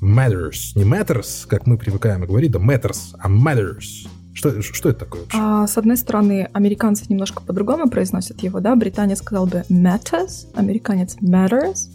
[0.00, 4.08] matters, не matters, как мы привыкаем говорить, да matters, а matters.
[4.36, 5.38] Что, что это такое вообще?
[5.40, 11.16] А, с одной стороны, американцы немножко по-другому произносят его, да, британец сказал бы matters, американец
[11.22, 11.88] matters,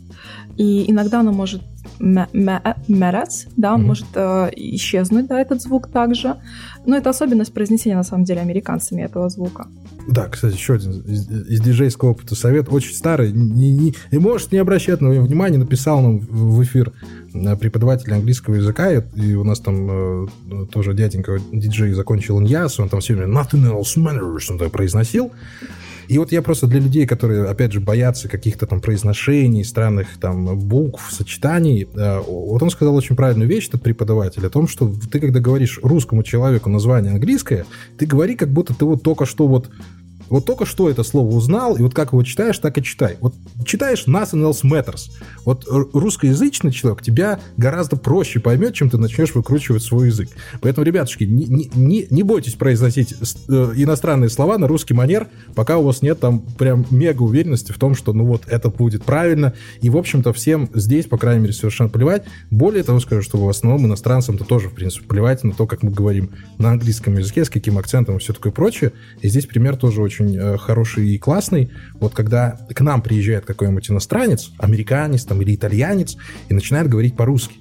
[0.62, 1.64] и иногда оно может
[2.00, 3.86] matters, да, он mm-hmm.
[3.86, 6.36] может э, исчезнуть, да, этот звук также,
[6.86, 9.68] но это особенность произнесения, на самом деле, американцами этого звука.
[10.08, 14.52] Да, кстати, еще один из, из диджейского опыта совет, очень старый, не, не, не может
[14.52, 16.94] не обращать на него внимания, написал нам в эфир
[17.34, 20.28] Э, преподаватель английского языка, и у нас там э,
[20.72, 25.32] тоже дяденька диджей закончил иньяс, он там все время nothing else matters, он так произносил.
[26.12, 30.60] И вот я просто для людей, которые, опять же, боятся каких-то там произношений, странных там
[30.60, 35.22] букв, сочетаний, э, вот он сказал очень правильную вещь, этот преподаватель, о том, что ты,
[35.22, 37.66] когда говоришь русскому человеку название английское,
[37.98, 39.70] ты говори, как будто ты вот только что вот
[40.32, 43.18] вот только что это слово узнал, и вот как его читаешь, так и читай.
[43.20, 45.12] Вот читаешь nothing else matters.
[45.44, 50.30] Вот русскоязычный человек тебя гораздо проще поймет, чем ты начнешь выкручивать свой язык.
[50.62, 53.14] Поэтому, ребятушки, не, не, не бойтесь произносить
[53.50, 57.78] э, иностранные слова на русский манер, пока у вас нет там прям мега уверенности в
[57.78, 59.54] том, что ну вот это будет правильно.
[59.82, 62.24] И, в общем-то, всем здесь, по крайней мере, совершенно плевать.
[62.50, 65.92] Более того, скажу, что в основном иностранцам-то тоже, в принципе, плевать на то, как мы
[65.92, 68.94] говорим на английском языке, с каким акцентом и все такое прочее.
[69.22, 71.72] И здесь пример тоже очень очень э, хороший и классный.
[71.96, 76.18] Вот когда к нам приезжает какой-нибудь иностранец, американец там, или итальянец,
[76.50, 77.56] и начинает говорить по-русски.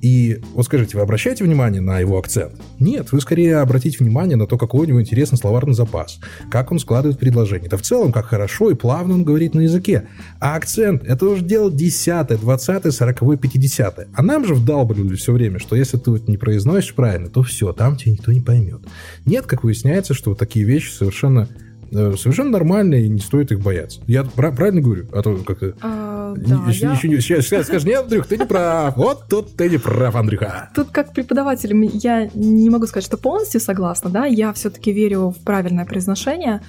[0.00, 2.60] И вот скажите, вы обращаете внимание на его акцент?
[2.78, 6.18] Нет, вы скорее обратите внимание на то, какой у него интересный словарный запас,
[6.50, 7.68] как он складывает предложение.
[7.68, 10.08] Да в целом, как хорошо и плавно он говорит на языке.
[10.40, 14.08] А акцент– это уже дело 10, 20, 40, 50.
[14.12, 17.72] А нам же вдалбливали все время, что если ты вот не произносишь правильно, то все,
[17.72, 18.80] там тебя никто не поймет.
[19.24, 21.48] Нет, как выясняется, что вот такие вещи совершенно
[21.92, 24.00] совершенно нормальные, и не стоит их бояться.
[24.06, 25.06] Я правильно говорю?
[25.12, 25.74] А то как-то...
[25.80, 26.92] А, да, еще, я...
[26.92, 28.96] еще, сейчас, сейчас скажешь, нет, Андрюх, ты не прав.
[28.96, 30.70] Вот тут ты не прав, Андрюха.
[30.74, 35.44] Тут как преподаватель я не могу сказать, что полностью согласна, да, я все-таки верю в
[35.44, 36.62] правильное произношение.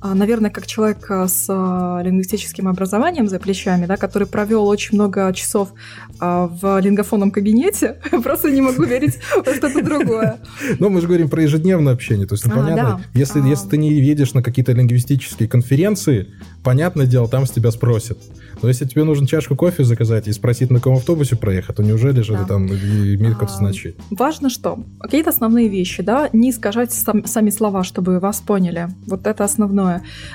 [0.00, 4.94] А, наверное, как человек а, с а, лингвистическим образованием за плечами, да, который провел очень
[4.94, 5.72] много часов
[6.20, 10.38] в лингофонном кабинете, просто не могу верить во что-то другое.
[10.78, 13.92] Но мы же говорим про ежедневное общение, то есть, ну, понятно, если, если ты не
[13.92, 16.28] едешь на какие-то лингвистические конференции,
[16.64, 18.18] понятное дело, там с тебя спросят.
[18.62, 22.20] Но если тебе нужно чашку кофе заказать и спросить, на каком автобусе проехать, то неужели
[22.22, 22.40] же да.
[22.40, 23.98] это там имеет какое-то значение?
[24.10, 24.84] Важно что?
[25.00, 28.88] Какие-то основные вещи, да, не искажать сам, сами слова, чтобы вас поняли.
[29.06, 29.87] Вот это основное.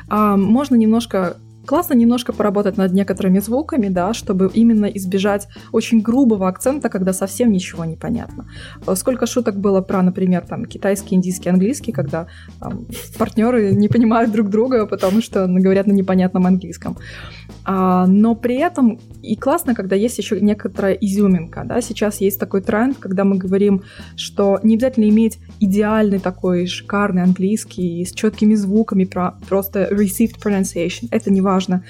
[0.09, 6.47] А, можно немножко Классно немножко поработать над некоторыми звуками, да, чтобы именно избежать очень грубого
[6.49, 8.45] акцента, когда совсем ничего не понятно.
[8.95, 12.27] Сколько шуток было про, например, там, китайский, индийский, английский, когда
[12.59, 12.85] там,
[13.17, 16.97] партнеры не понимают друг друга, потому что говорят на непонятном английском.
[17.63, 21.63] А, но при этом и классно, когда есть еще некоторая изюминка.
[21.65, 21.81] Да?
[21.81, 23.83] Сейчас есть такой тренд, когда мы говорим,
[24.17, 31.07] что не обязательно иметь идеальный такой шикарный английский с четкими звуками, про, просто received pronunciation.
[31.09, 31.83] Это не важно.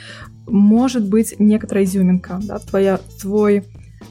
[0.46, 3.64] Может быть некоторая изюминка, да, твоя, твой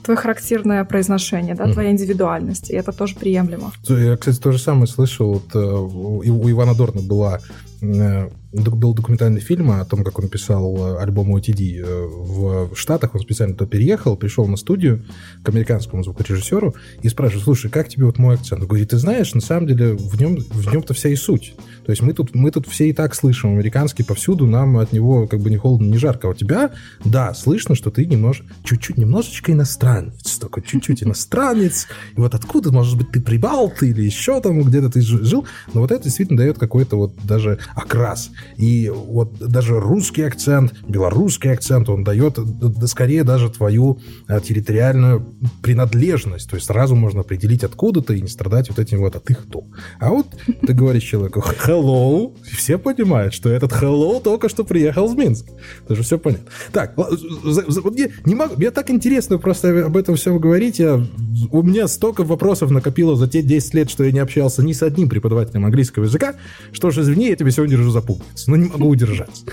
[0.02, 1.72] твое характерное произношение, да, mm.
[1.74, 3.72] твоя индивидуальность, и это тоже приемлемо.
[3.88, 7.40] Я, кстати, то же самое слышал, вот, э, у Ивана Дорна была
[7.82, 13.14] э, был документальный фильм о том, как он писал э, альбом OTD э, в Штатах.
[13.14, 15.04] Он специально туда переехал, пришел на студию
[15.42, 18.60] к американскому звукорежиссеру и спрашивает, слушай, как тебе вот мой акцент?
[18.60, 21.54] Он говорит, ты знаешь, на самом деле в нем, в нем-то вся и суть.
[21.86, 25.26] То есть мы тут, мы тут все и так слышим американский повсюду, нам от него
[25.26, 26.28] как бы не холодно, не жарко.
[26.28, 26.72] А у тебя,
[27.04, 31.86] да, слышно, что ты немножко, чуть-чуть, немножечко иностранец, такой чуть-чуть иностранец.
[32.16, 35.46] И вот откуда, может быть, ты прибалт или еще там где-то ты жил.
[35.72, 38.30] Но вот это действительно дает какой-то вот даже окрас.
[38.56, 45.26] И вот даже русский акцент, белорусский акцент, он дает да, скорее даже твою а, территориальную
[45.62, 46.48] принадлежность.
[46.48, 49.34] То есть сразу можно определить, откуда ты, и не страдать вот этим вот, а ты
[49.34, 49.64] кто.
[49.98, 50.26] А вот
[50.66, 55.50] ты говоришь человеку hello, и все понимают, что этот hello только что приехал из Минска.
[55.84, 56.50] Это же все понятно.
[56.72, 60.78] Так, мне, не могу, мне так интересно просто об этом все говорить.
[60.78, 61.04] Я,
[61.50, 64.82] у меня столько вопросов накопило за те 10 лет, что я не общался ни с
[64.82, 66.34] одним преподавателем английского языка,
[66.72, 68.02] что же, извини, я тебе сегодня держу за
[68.32, 69.44] пуговицу, но не могу удержаться.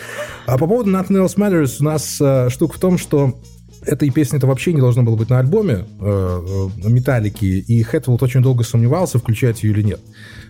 [0.45, 3.39] А по поводу Nothing Else Matters у нас а, штука в том, что
[3.82, 8.41] этой песни-то вообще не должно было быть на альбоме э, э, Металлики, и Хэтфилд очень
[8.41, 10.01] долго сомневался, включать ее или нет.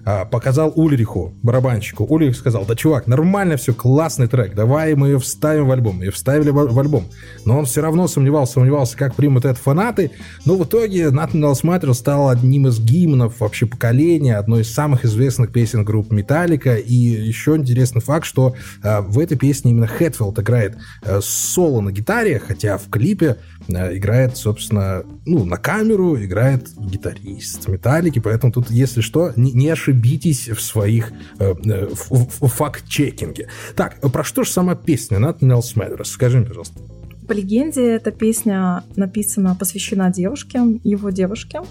[0.06, 2.06] А, показал Ульриху, барабанщику.
[2.06, 6.02] Ульрих сказал, да, чувак, нормально все, классный трек, давай мы ее вставим в альбом.
[6.02, 7.06] Ее вставили в альбом.
[7.46, 10.12] Но он все равно сомневался, сомневался, как примут это фанаты.
[10.46, 15.52] Но в итоге Else Matters стал одним из гимнов вообще поколения, одной из самых известных
[15.52, 16.76] песен группы Металлика.
[16.76, 21.92] И еще интересный факт, что а, в этой песне именно Хэтфилд играет а, соло на
[21.92, 23.38] гитаре, хотя в клипе
[23.70, 30.50] играет, собственно, ну, на камеру играет гитарист Металлики, поэтому тут, если что, не, не ошибитесь
[30.50, 33.50] в своих э, э факт-чекинге.
[33.76, 36.06] Так, про что же сама песня Nothing Else Matters?
[36.06, 36.80] Скажи мне, пожалуйста.
[37.28, 41.62] По легенде, эта песня написана, посвящена девушке, его девушке,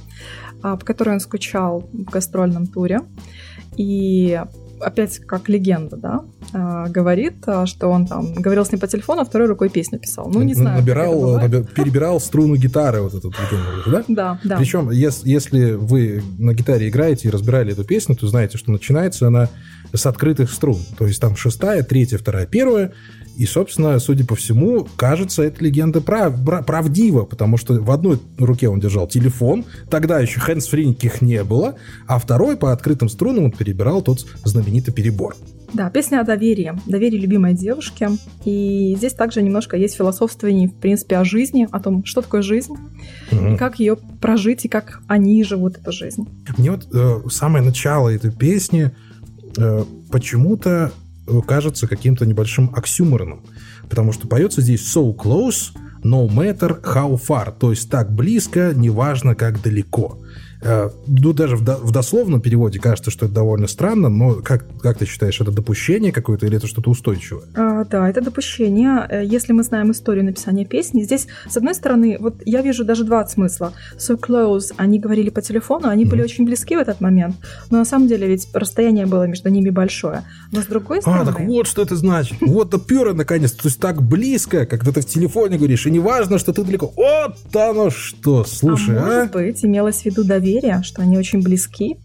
[0.63, 3.01] а, по которой он скучал в гастрольном туре.
[3.77, 4.41] И
[4.81, 9.23] опять как легенда, да, а, говорит, а, что он там говорил с ним по телефону,
[9.23, 10.31] а второй рукой песню писал.
[10.31, 10.81] Ну, не знаю.
[10.81, 13.33] Набирал, наби- перебирал струну гитары вот эту
[13.87, 14.05] да?
[14.09, 14.57] Да, да.
[14.57, 19.27] Причем, если, если вы на гитаре играете и разбирали эту песню, то знаете, что начинается
[19.27, 19.49] она
[19.93, 20.79] с открытых струн.
[20.97, 22.93] То есть там шестая, третья, вторая, первая,
[23.39, 26.35] и, собственно, судя по всему, кажется, эта легенда прав,
[26.67, 31.77] правдива, потому что в одной руке он держал телефон, тогда еще хэндсфри никаких не было,
[32.09, 35.37] а второй по открытым струнам он перебирал тот знаменитый перебор.
[35.75, 38.11] Да, песня о доверии, доверии любимой девушке.
[38.45, 42.75] И здесь также немножко есть философствование, в принципе, о жизни, о том, что такое жизнь,
[43.31, 43.47] угу.
[43.49, 46.27] и как ее прожить, и как они живут эту жизнь.
[46.57, 48.93] Мне вот э, самое начало этой песни
[49.57, 50.93] э, почему-то
[51.47, 53.43] кажется каким-то небольшим оксюмороном,
[53.89, 59.35] потому что поется здесь so close, no matter how far, то есть так близко, неважно
[59.35, 60.19] как далеко.
[60.61, 64.65] Э, ну, даже в, до, в дословном переводе кажется, что это довольно странно, но как,
[64.81, 67.45] как ты считаешь, это допущение какое-то или это что-то устойчивое?
[67.55, 69.07] А, да, это допущение.
[69.09, 73.05] Э, если мы знаем историю написания песни, здесь, с одной стороны, вот я вижу даже
[73.05, 73.73] два смысла.
[73.99, 76.09] So close, они говорили по телефону, они mm-hmm.
[76.09, 77.37] были очень близки в этот момент,
[77.71, 80.25] но на самом деле ведь расстояние было между ними большое.
[80.51, 81.23] Но с другой стороны...
[81.23, 82.39] А, так вот что это значит.
[82.41, 86.39] Вот допера наконец, то есть так близко, когда ты в телефоне говоришь, и не важно,
[86.39, 86.93] что ты далеко.
[86.97, 89.05] Вот оно что, слушай, а?
[89.05, 89.39] может а?
[89.39, 91.97] быть, имелось в виду доверие доверия, что они очень близки.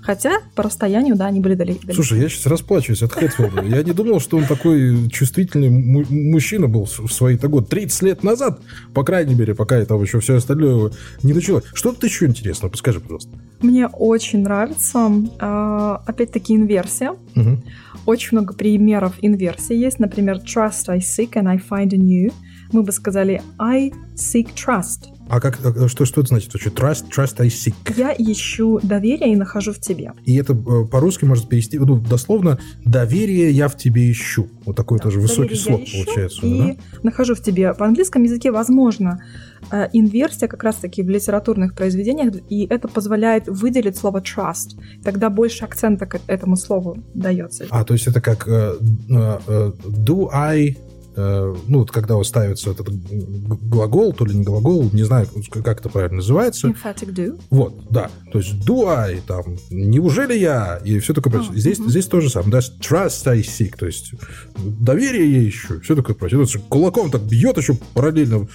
[0.00, 1.90] Хотя по расстоянию, да, они были далеки.
[1.90, 3.62] Слушай, я сейчас расплачиваюсь от Хэтфилда.
[3.62, 7.68] Я не думал, что он такой чувствительный мужчина был в свои-то годы.
[7.68, 8.60] 30 лет назад,
[8.92, 10.92] по крайней мере, пока я там еще все остальное
[11.22, 11.64] не началось.
[11.72, 12.68] Что тут еще интересно?
[12.68, 13.30] Подскажи, пожалуйста.
[13.62, 17.12] Мне очень нравится, э, опять-таки, инверсия.
[17.34, 17.62] Угу.
[18.04, 20.00] Очень много примеров инверсии есть.
[20.00, 22.30] Например, trust I seek and I find in you.
[22.72, 25.13] Мы бы сказали I seek trust.
[25.28, 25.58] А как,
[25.88, 26.50] что, что это значит?
[26.54, 27.74] Что, trust, trust I seek.
[27.96, 30.12] Я ищу доверие и нахожу в тебе.
[30.24, 34.48] И это э, по-русски может перевести, ну, дословно, доверие я в тебе ищу.
[34.64, 36.46] Вот такой да, тоже высокий слог получается.
[36.46, 36.76] И да?
[37.02, 37.72] нахожу в тебе.
[37.72, 39.22] В английском языке возможно
[39.70, 44.78] э, инверсия как раз-таки в литературных произведениях, и это позволяет выделить слово trust.
[45.02, 47.66] Тогда больше акцента к этому слову дается.
[47.70, 50.76] А, то есть это как uh, uh, do I
[51.16, 55.80] Э, ну, вот когда вот ставится этот глагол, то ли не глагол, не знаю, как
[55.80, 56.68] это правильно называется.
[56.68, 57.40] Emphatic do.
[57.50, 58.10] Вот, да.
[58.32, 61.52] То есть do I, там, неужели я, и все такое прочее.
[61.52, 61.88] Oh, здесь, uh-huh.
[61.88, 64.12] здесь тоже самое, да, trust I seek, то есть
[64.56, 66.40] доверие я ищу, все такое прочее.
[66.40, 68.48] Вот, кулаком так бьет еще параллельно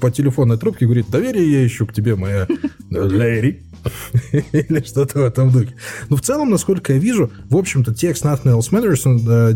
[0.00, 2.46] по телефонной трубке, говорит, доверие я ищу к тебе, моя
[2.90, 3.62] lady.
[4.32, 5.74] Или что-то в этом духе.
[6.08, 9.52] Но в целом, насколько я вижу, в общем-то, текст Nothing Else Matters, он, э,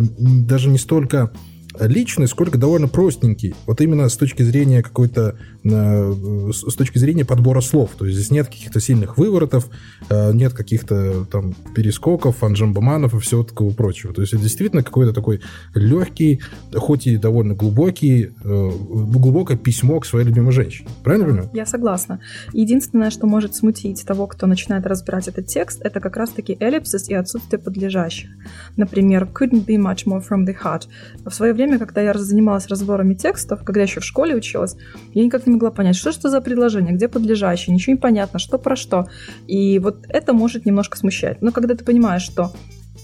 [0.47, 1.33] даже не столько
[1.79, 3.55] личный, сколько довольно простенький.
[3.66, 6.12] Вот именно с точки зрения какой-то, э,
[6.53, 7.91] с точки зрения подбора слов.
[7.97, 9.68] То есть здесь нет каких-то сильных выворотов,
[10.09, 14.12] э, нет каких-то там перескоков, анжамбаманов и всего такого прочего.
[14.12, 15.41] То есть это действительно какой-то такой
[15.75, 16.41] легкий,
[16.75, 20.89] хоть и довольно глубокий, э, глубокое письмо к своей любимой женщине.
[21.05, 21.51] Правильно понимаю?
[21.53, 22.21] Я согласна.
[22.53, 27.14] Единственное, что может смутить того, кто начинает разбирать этот текст, это как раз-таки эллипсис и
[27.14, 28.31] отсутствие подлежащих.
[28.77, 30.85] Например, couldn't be much more from the heart.
[31.25, 34.77] В свое время когда я занималась разборами текстов, когда еще в школе училась,
[35.15, 38.59] я никак не могла понять, что что за предложение, где подлежащее, ничего не понятно, что
[38.59, 39.09] про что.
[39.47, 41.43] И вот это может немножко смущать.
[41.43, 42.53] Но когда ты понимаешь, что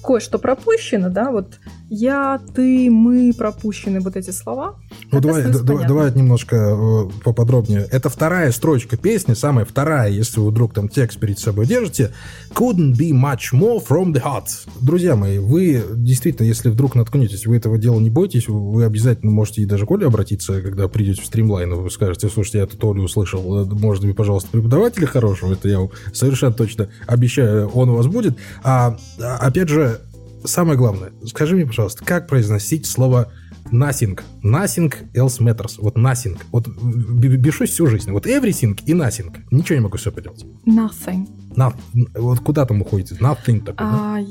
[0.02, 4.74] кое-что пропущено, да, вот я, ты, мы пропущены вот эти слова.
[5.12, 7.86] Ну давай, давай, давай немножко э, поподробнее.
[7.90, 12.12] Это вторая строчка песни, самая вторая, если вы вдруг там текст перед собой держите.
[12.54, 14.48] Couldn't be much more from the heart.
[14.80, 19.62] Друзья мои, вы действительно, если вдруг наткнетесь, вы этого дела не бойтесь, вы обязательно можете
[19.62, 23.04] и даже к Оле обратиться, когда придете в стримлайн, вы скажете, слушайте, я тут Олю
[23.04, 28.06] услышал, э, может быть, пожалуйста, преподавателя хорошего, это я совершенно точно обещаю, он у вас
[28.08, 28.36] будет.
[28.64, 30.00] А, а опять же,
[30.46, 33.32] самое главное, скажи мне, пожалуйста, как произносить слово
[33.72, 34.18] nothing?
[34.42, 35.74] Nothing else matters.
[35.78, 36.38] Вот nothing.
[36.52, 38.10] Вот бешусь всю жизнь.
[38.12, 39.36] Вот everything и nothing.
[39.50, 40.44] Ничего не могу все поделать.
[40.66, 41.28] Nothing.
[41.56, 41.74] Not,
[42.14, 43.14] вот куда там уходите?
[43.16, 44.26] Nothing такой, а, да?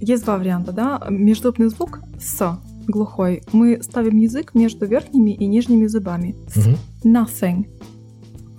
[0.00, 1.06] Есть два варианта, да?
[1.08, 3.42] Междубный звук с глухой.
[3.52, 6.36] Мы ставим язык между верхними и нижними зубами.
[6.54, 7.10] Угу.
[7.10, 7.66] Nothing.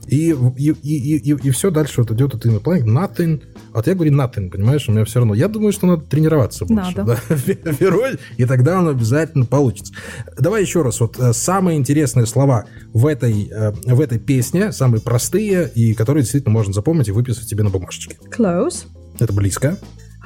[0.07, 2.95] И, и, и, и, и все дальше вот идет от инопланетных.
[2.95, 3.41] Nothing
[3.77, 5.35] вот я говорю nothing, понимаешь, у меня все равно.
[5.35, 6.97] Я думаю, что надо тренироваться больше.
[6.97, 7.19] Надо.
[7.29, 7.35] Да?
[7.79, 9.93] Вероль, и тогда он обязательно получится.
[10.35, 10.99] Давай еще раз.
[10.99, 16.23] Вот э, самые интересные слова в этой, э, в этой песне, самые простые, и которые
[16.23, 18.17] действительно можно запомнить и выписать себе на бумажечке.
[18.35, 18.87] Close.
[19.19, 19.77] Это близко.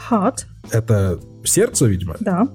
[0.09, 0.45] Heart.
[0.71, 2.15] Это сердце, видимо.
[2.21, 2.47] Да.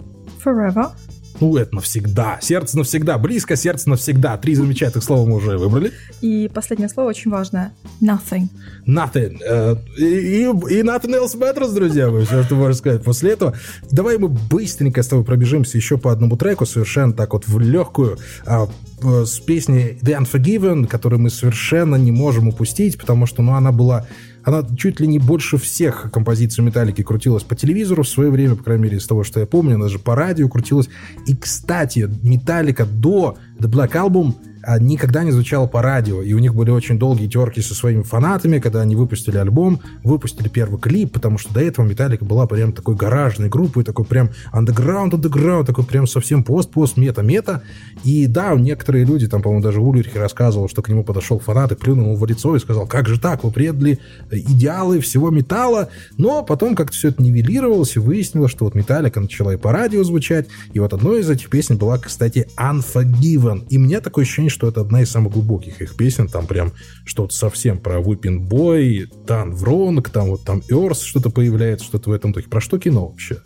[0.42, 0.92] Forever.
[1.41, 2.39] Ну, это навсегда.
[2.41, 3.18] Сердце навсегда.
[3.18, 4.37] Близко, сердце навсегда.
[4.37, 5.93] Три замечательных слова мы уже выбрали.
[6.20, 7.72] И последнее слово очень важное.
[8.01, 8.49] Nothing.
[8.87, 9.39] Nothing.
[9.49, 13.55] Uh, и, и nothing else matters, друзья мои, все, что можно сказать после этого.
[13.91, 18.18] Давай мы быстренько с тобой пробежимся еще по одному треку, совершенно так вот в легкую,
[18.47, 18.68] uh,
[19.03, 24.07] с песней The Unforgiven, которую мы совершенно не можем упустить, потому что, ну, она была
[24.47, 28.62] она чуть ли не больше всех композиций Металлики крутилась по телевизору в свое время, по
[28.62, 30.88] крайней мере, из того, что я помню, она же по радио крутилась.
[31.26, 34.34] И, кстати, Металлика до The Black Album
[34.66, 38.02] а, никогда не звучала по радио, и у них были очень долгие терки со своими
[38.02, 42.72] фанатами, когда они выпустили альбом, выпустили первый клип, потому что до этого Металлика была прям
[42.72, 47.62] такой гаражной группой, такой прям underground, underground, такой прям совсем пост-пост, мета-мета.
[48.02, 51.76] И да, некоторые люди, там, по-моему, даже Ульрихе рассказывал, что к нему подошел фанат и
[51.76, 54.00] плюнул ему в лицо и сказал, как же так, вы предали
[54.32, 59.52] идеалы всего металла, но потом как-то все это нивелировалось и выяснилось, что вот Металлика начала
[59.52, 63.66] и по радио звучать, и вот одной из этих песен была, кстати, Unforgiven.
[63.68, 66.72] И мне такое ощущение, что это одна из самых глубоких их песен, там прям
[67.04, 72.12] что-то совсем про Whipping Boy, Дан Вронг, там вот там Earth что-то появляется, что-то в
[72.14, 72.48] этом духе.
[72.48, 73.42] Про что кино вообще?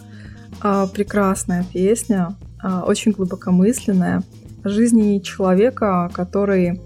[0.61, 4.22] А, прекрасная песня, а, очень глубокомысленная,
[4.62, 6.80] о жизни человека, который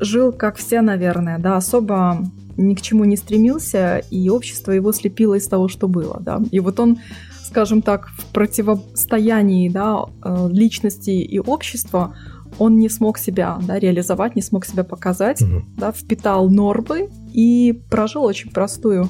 [0.00, 2.24] жил как все, наверное, да, особо
[2.56, 6.40] ни к чему не стремился, и общество его слепило из того, что было, да.
[6.50, 6.98] И вот он,
[7.42, 12.16] скажем так, в противостоянии, да, э, личности и общества
[12.58, 15.62] он не смог себя да, реализовать, не смог себя показать, угу.
[15.76, 19.08] да, впитал нормы и прожил очень простую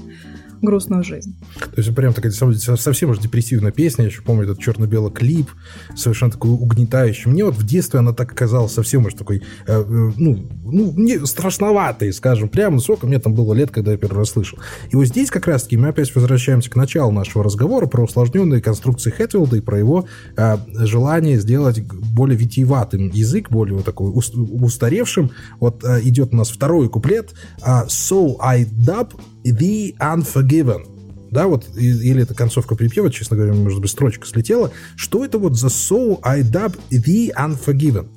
[0.64, 1.36] грустную жизнь.
[1.58, 4.04] То есть прям такая совсем уж депрессивная песня.
[4.04, 5.50] Я еще помню этот черно-белый клип,
[5.96, 7.30] совершенно такой угнетающий.
[7.30, 11.24] Мне вот в детстве она так оказалась совсем уж такой, э, э, ну, ну, не
[11.26, 12.80] страшноватой, скажем, прямо.
[12.80, 14.58] Сколько мне там было лет, когда я первый раз слышал.
[14.90, 19.10] И вот здесь как раз-таки мы опять возвращаемся к началу нашего разговора про усложненные конструкции
[19.10, 20.06] Хэтфилда и про его
[20.36, 25.30] э, желание сделать более витиеватым язык, более вот такой устаревшим.
[25.60, 27.34] Вот э, идет у нас второй куплет.
[27.64, 29.12] Э, so I dub
[29.44, 31.30] The Unforgiven.
[31.30, 34.70] Да, вот, или это концовка припева, честно говоря, может быть, строчка слетела.
[34.94, 38.08] Что это вот за So I Dub The Unforgiven?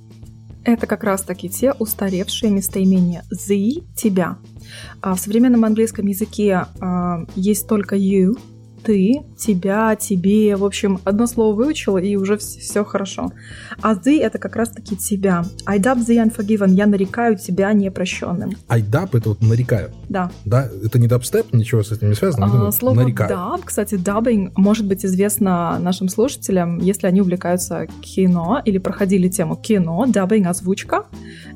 [0.63, 4.37] Это как раз-таки те устаревшие местоимения the, тебя.
[5.01, 8.37] А в современном английском языке а, есть только you,
[8.83, 10.55] ты, тебя, тебе.
[10.55, 13.31] В общем, одно слово выучила, и уже все, хорошо.
[13.81, 15.43] А ты— это как раз-таки тебя.
[15.65, 16.71] I dub the unforgiven.
[16.71, 18.53] Я нарекаю тебя непрощенным.
[18.67, 19.91] I dub— это вот нарекаю?
[20.09, 20.31] Да.
[20.45, 20.69] Да?
[20.83, 22.47] Это не дабстеп, ничего с этим не связано?
[22.47, 23.29] А, думаю, слово нарекаю.
[23.29, 29.55] dub, кстати, dubbing может быть известно нашим слушателям, если они увлекаются кино или проходили тему
[29.55, 31.05] кино, dubbing— озвучка.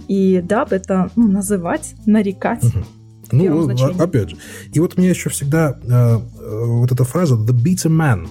[0.07, 2.63] И dub— это ну, называть, нарекать.
[2.63, 2.83] Угу.
[3.31, 3.69] Ну,
[3.99, 4.37] опять же.
[4.73, 8.27] И вот мне еще всегда э, э, вот эта фраза «the bitter man»,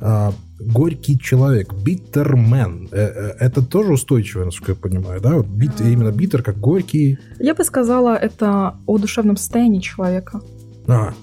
[0.00, 5.36] э, горький человек, bitter man, э, э, это тоже устойчивое, насколько я понимаю, да?
[5.36, 7.18] Вот бит, именно bitter как горький.
[7.38, 10.40] Я бы сказала, это о душевном состоянии человека.
[10.88, 11.14] А,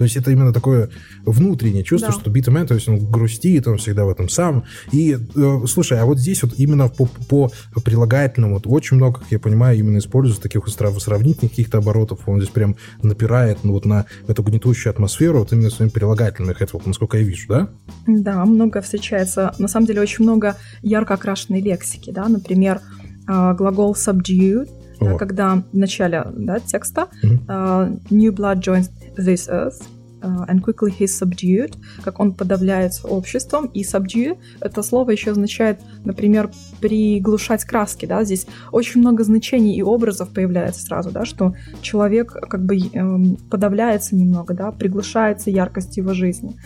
[0.00, 0.88] то есть это именно такое
[1.26, 2.18] внутреннее чувство, да.
[2.18, 4.64] что Битмен, то есть он грустит, он всегда в этом сам.
[4.92, 7.52] И, э, слушай, а вот здесь вот именно по, по
[7.84, 12.20] прилагательному вот очень много, как я понимаю, именно используется таких сравнительных каких-то оборотов.
[12.26, 16.70] Он здесь прям напирает ну, вот на эту гнетущую атмосферу вот именно своими прилагательными, это
[16.72, 17.68] вот насколько я вижу, да?
[18.06, 19.52] Да, много встречается.
[19.58, 22.80] На самом деле очень много ярко окрашенной лексики, да, например,
[23.28, 24.66] э, глагол subdue,
[25.00, 29.82] да, когда в начале да, текста uh, new blood joins this earth,
[30.22, 36.50] and quickly he's subdued, как он подавляется обществом, и subdue это слово еще означает, например,
[36.80, 42.64] приглушать краски, да, здесь очень много значений и образов появляется сразу, да, что человек как
[42.64, 46.56] бы эм, подавляется немного, да, приглушается яркость его жизни.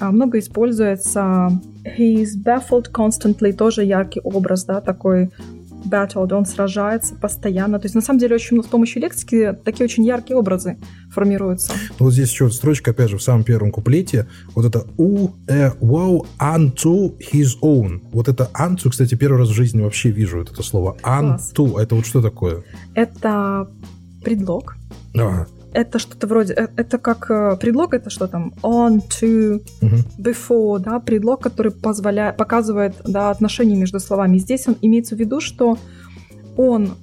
[0.00, 1.50] А, много используется
[1.84, 5.30] he's baffled constantly, тоже яркий образ, да, такой
[5.84, 7.78] battled, он сражается постоянно.
[7.78, 10.78] То есть, на самом деле, очень с помощью лексики такие очень яркие образы
[11.10, 11.72] формируются.
[11.98, 14.26] Ну, вот здесь еще вот строчка, опять же, в самом первом куплете.
[14.54, 18.00] Вот это у, э, wow, unto his own.
[18.12, 20.96] Вот это unto, кстати, первый раз в жизни вообще вижу вот это слово.
[21.02, 21.78] Unto.
[21.80, 22.62] Это вот что такое?
[22.94, 23.68] Это
[24.22, 24.76] предлог.
[25.18, 29.62] А, это что-то вроде, э, это как э, предлог, это что там, on, to,
[30.18, 34.38] before, да, предлог, который позволяет, показывает, да, отношения между словами.
[34.38, 35.78] Здесь он имеется в виду, что
[36.56, 36.96] он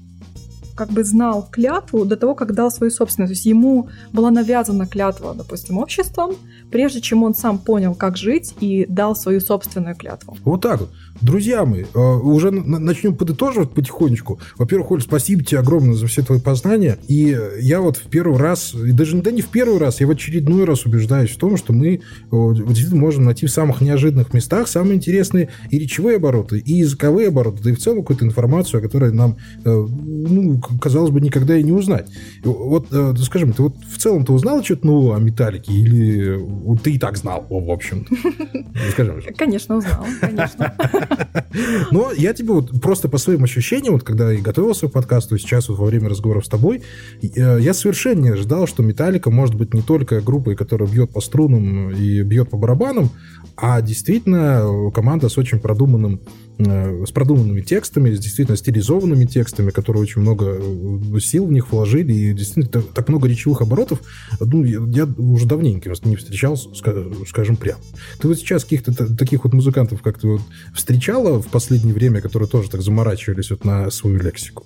[0.79, 3.27] как бы знал клятву до того, как дал свою собственную.
[3.27, 6.35] То есть ему была навязана клятва, допустим, обществом,
[6.71, 10.37] прежде чем он сам понял, как жить и дал свою собственную клятву.
[10.45, 10.89] Вот так вот.
[11.19, 14.39] Друзья мои, э, уже начнем подытоживать потихонечку.
[14.57, 16.97] Во-первых, Оль, спасибо тебе огромное за все твои познания.
[17.09, 20.11] И я вот в первый раз, и даже да не в первый раз, я в
[20.11, 21.99] очередной раз убеждаюсь в том, что мы
[22.31, 27.63] действительно можем найти в самых неожиданных местах самые интересные и речевые обороты, и языковые обороты,
[27.63, 31.63] да и в целом какую-то информацию, о которой нам, э, ну, казалось бы, никогда и
[31.63, 32.09] не узнать.
[32.43, 32.87] Вот,
[33.19, 36.39] скажи мне, ты вот в целом ты узнал что-то новое о металлике или
[36.83, 38.05] ты и так знал, в общем
[38.91, 40.73] Скажи, Конечно, узнал, конечно.
[41.91, 45.39] Но я тебе вот просто по своим ощущениям, вот когда я готовился к подкасту, и
[45.39, 46.81] сейчас вот во время разговоров с тобой,
[47.21, 51.21] э, я совершенно не ожидал, что Металлика может быть не только группой, которая бьет по
[51.21, 53.09] струнам и бьет по барабанам,
[53.55, 60.03] а действительно команда с очень продуманным Э, с продуманными текстами, с действительно стилизованными текстами, которые
[60.03, 64.01] очень много э, сил в них вложили, и действительно так много речевых оборотов,
[64.41, 67.79] ну, я, уже давненько не встречал, скажем прямо.
[68.19, 70.41] Ты вот сейчас каких-то таких вот музыкантов как-то вот
[70.73, 74.65] встречала в последнее время, которые тоже так заморачивались вот на свою лексику?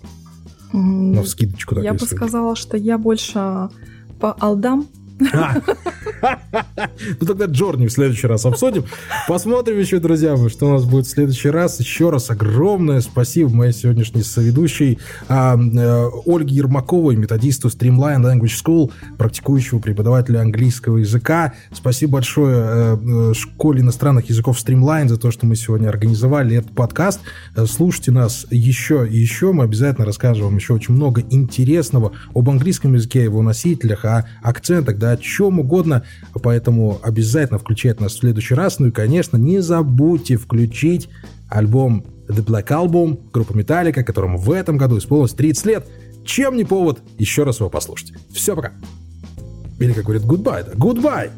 [0.71, 1.75] На вскидочку.
[1.75, 3.69] Так, я бы сказала, что я больше
[4.19, 4.87] по алдам
[7.19, 8.85] ну тогда Джорни в следующий раз обсудим.
[9.27, 11.79] Посмотрим еще, друзья мои, что у нас будет в следующий раз.
[11.79, 18.91] Еще раз огромное спасибо моей сегодняшней соведущей а, э, Ольге Ермаковой, методисту Streamline Language School,
[19.17, 21.53] практикующего преподавателя английского языка.
[21.71, 22.97] Спасибо большое э,
[23.31, 27.21] э, школе иностранных языков Streamline за то, что мы сегодня организовали этот подкаст.
[27.65, 29.51] Слушайте нас еще и еще.
[29.51, 34.97] Мы обязательно расскажем вам еще очень много интересного об английском языке, его носителях, о акцентах,
[34.97, 36.03] да, о чем угодно,
[36.41, 38.79] поэтому обязательно включайте нас в следующий раз.
[38.79, 41.09] Ну и, конечно, не забудьте включить
[41.49, 45.87] альбом The Black Album группы Metallica, которому в этом году исполнилось 30 лет.
[46.25, 48.13] Чем не повод еще раз его послушать.
[48.31, 48.71] Все, пока.
[49.79, 50.71] Или, как говорит, goodbye, да?
[50.73, 51.31] Goodbye!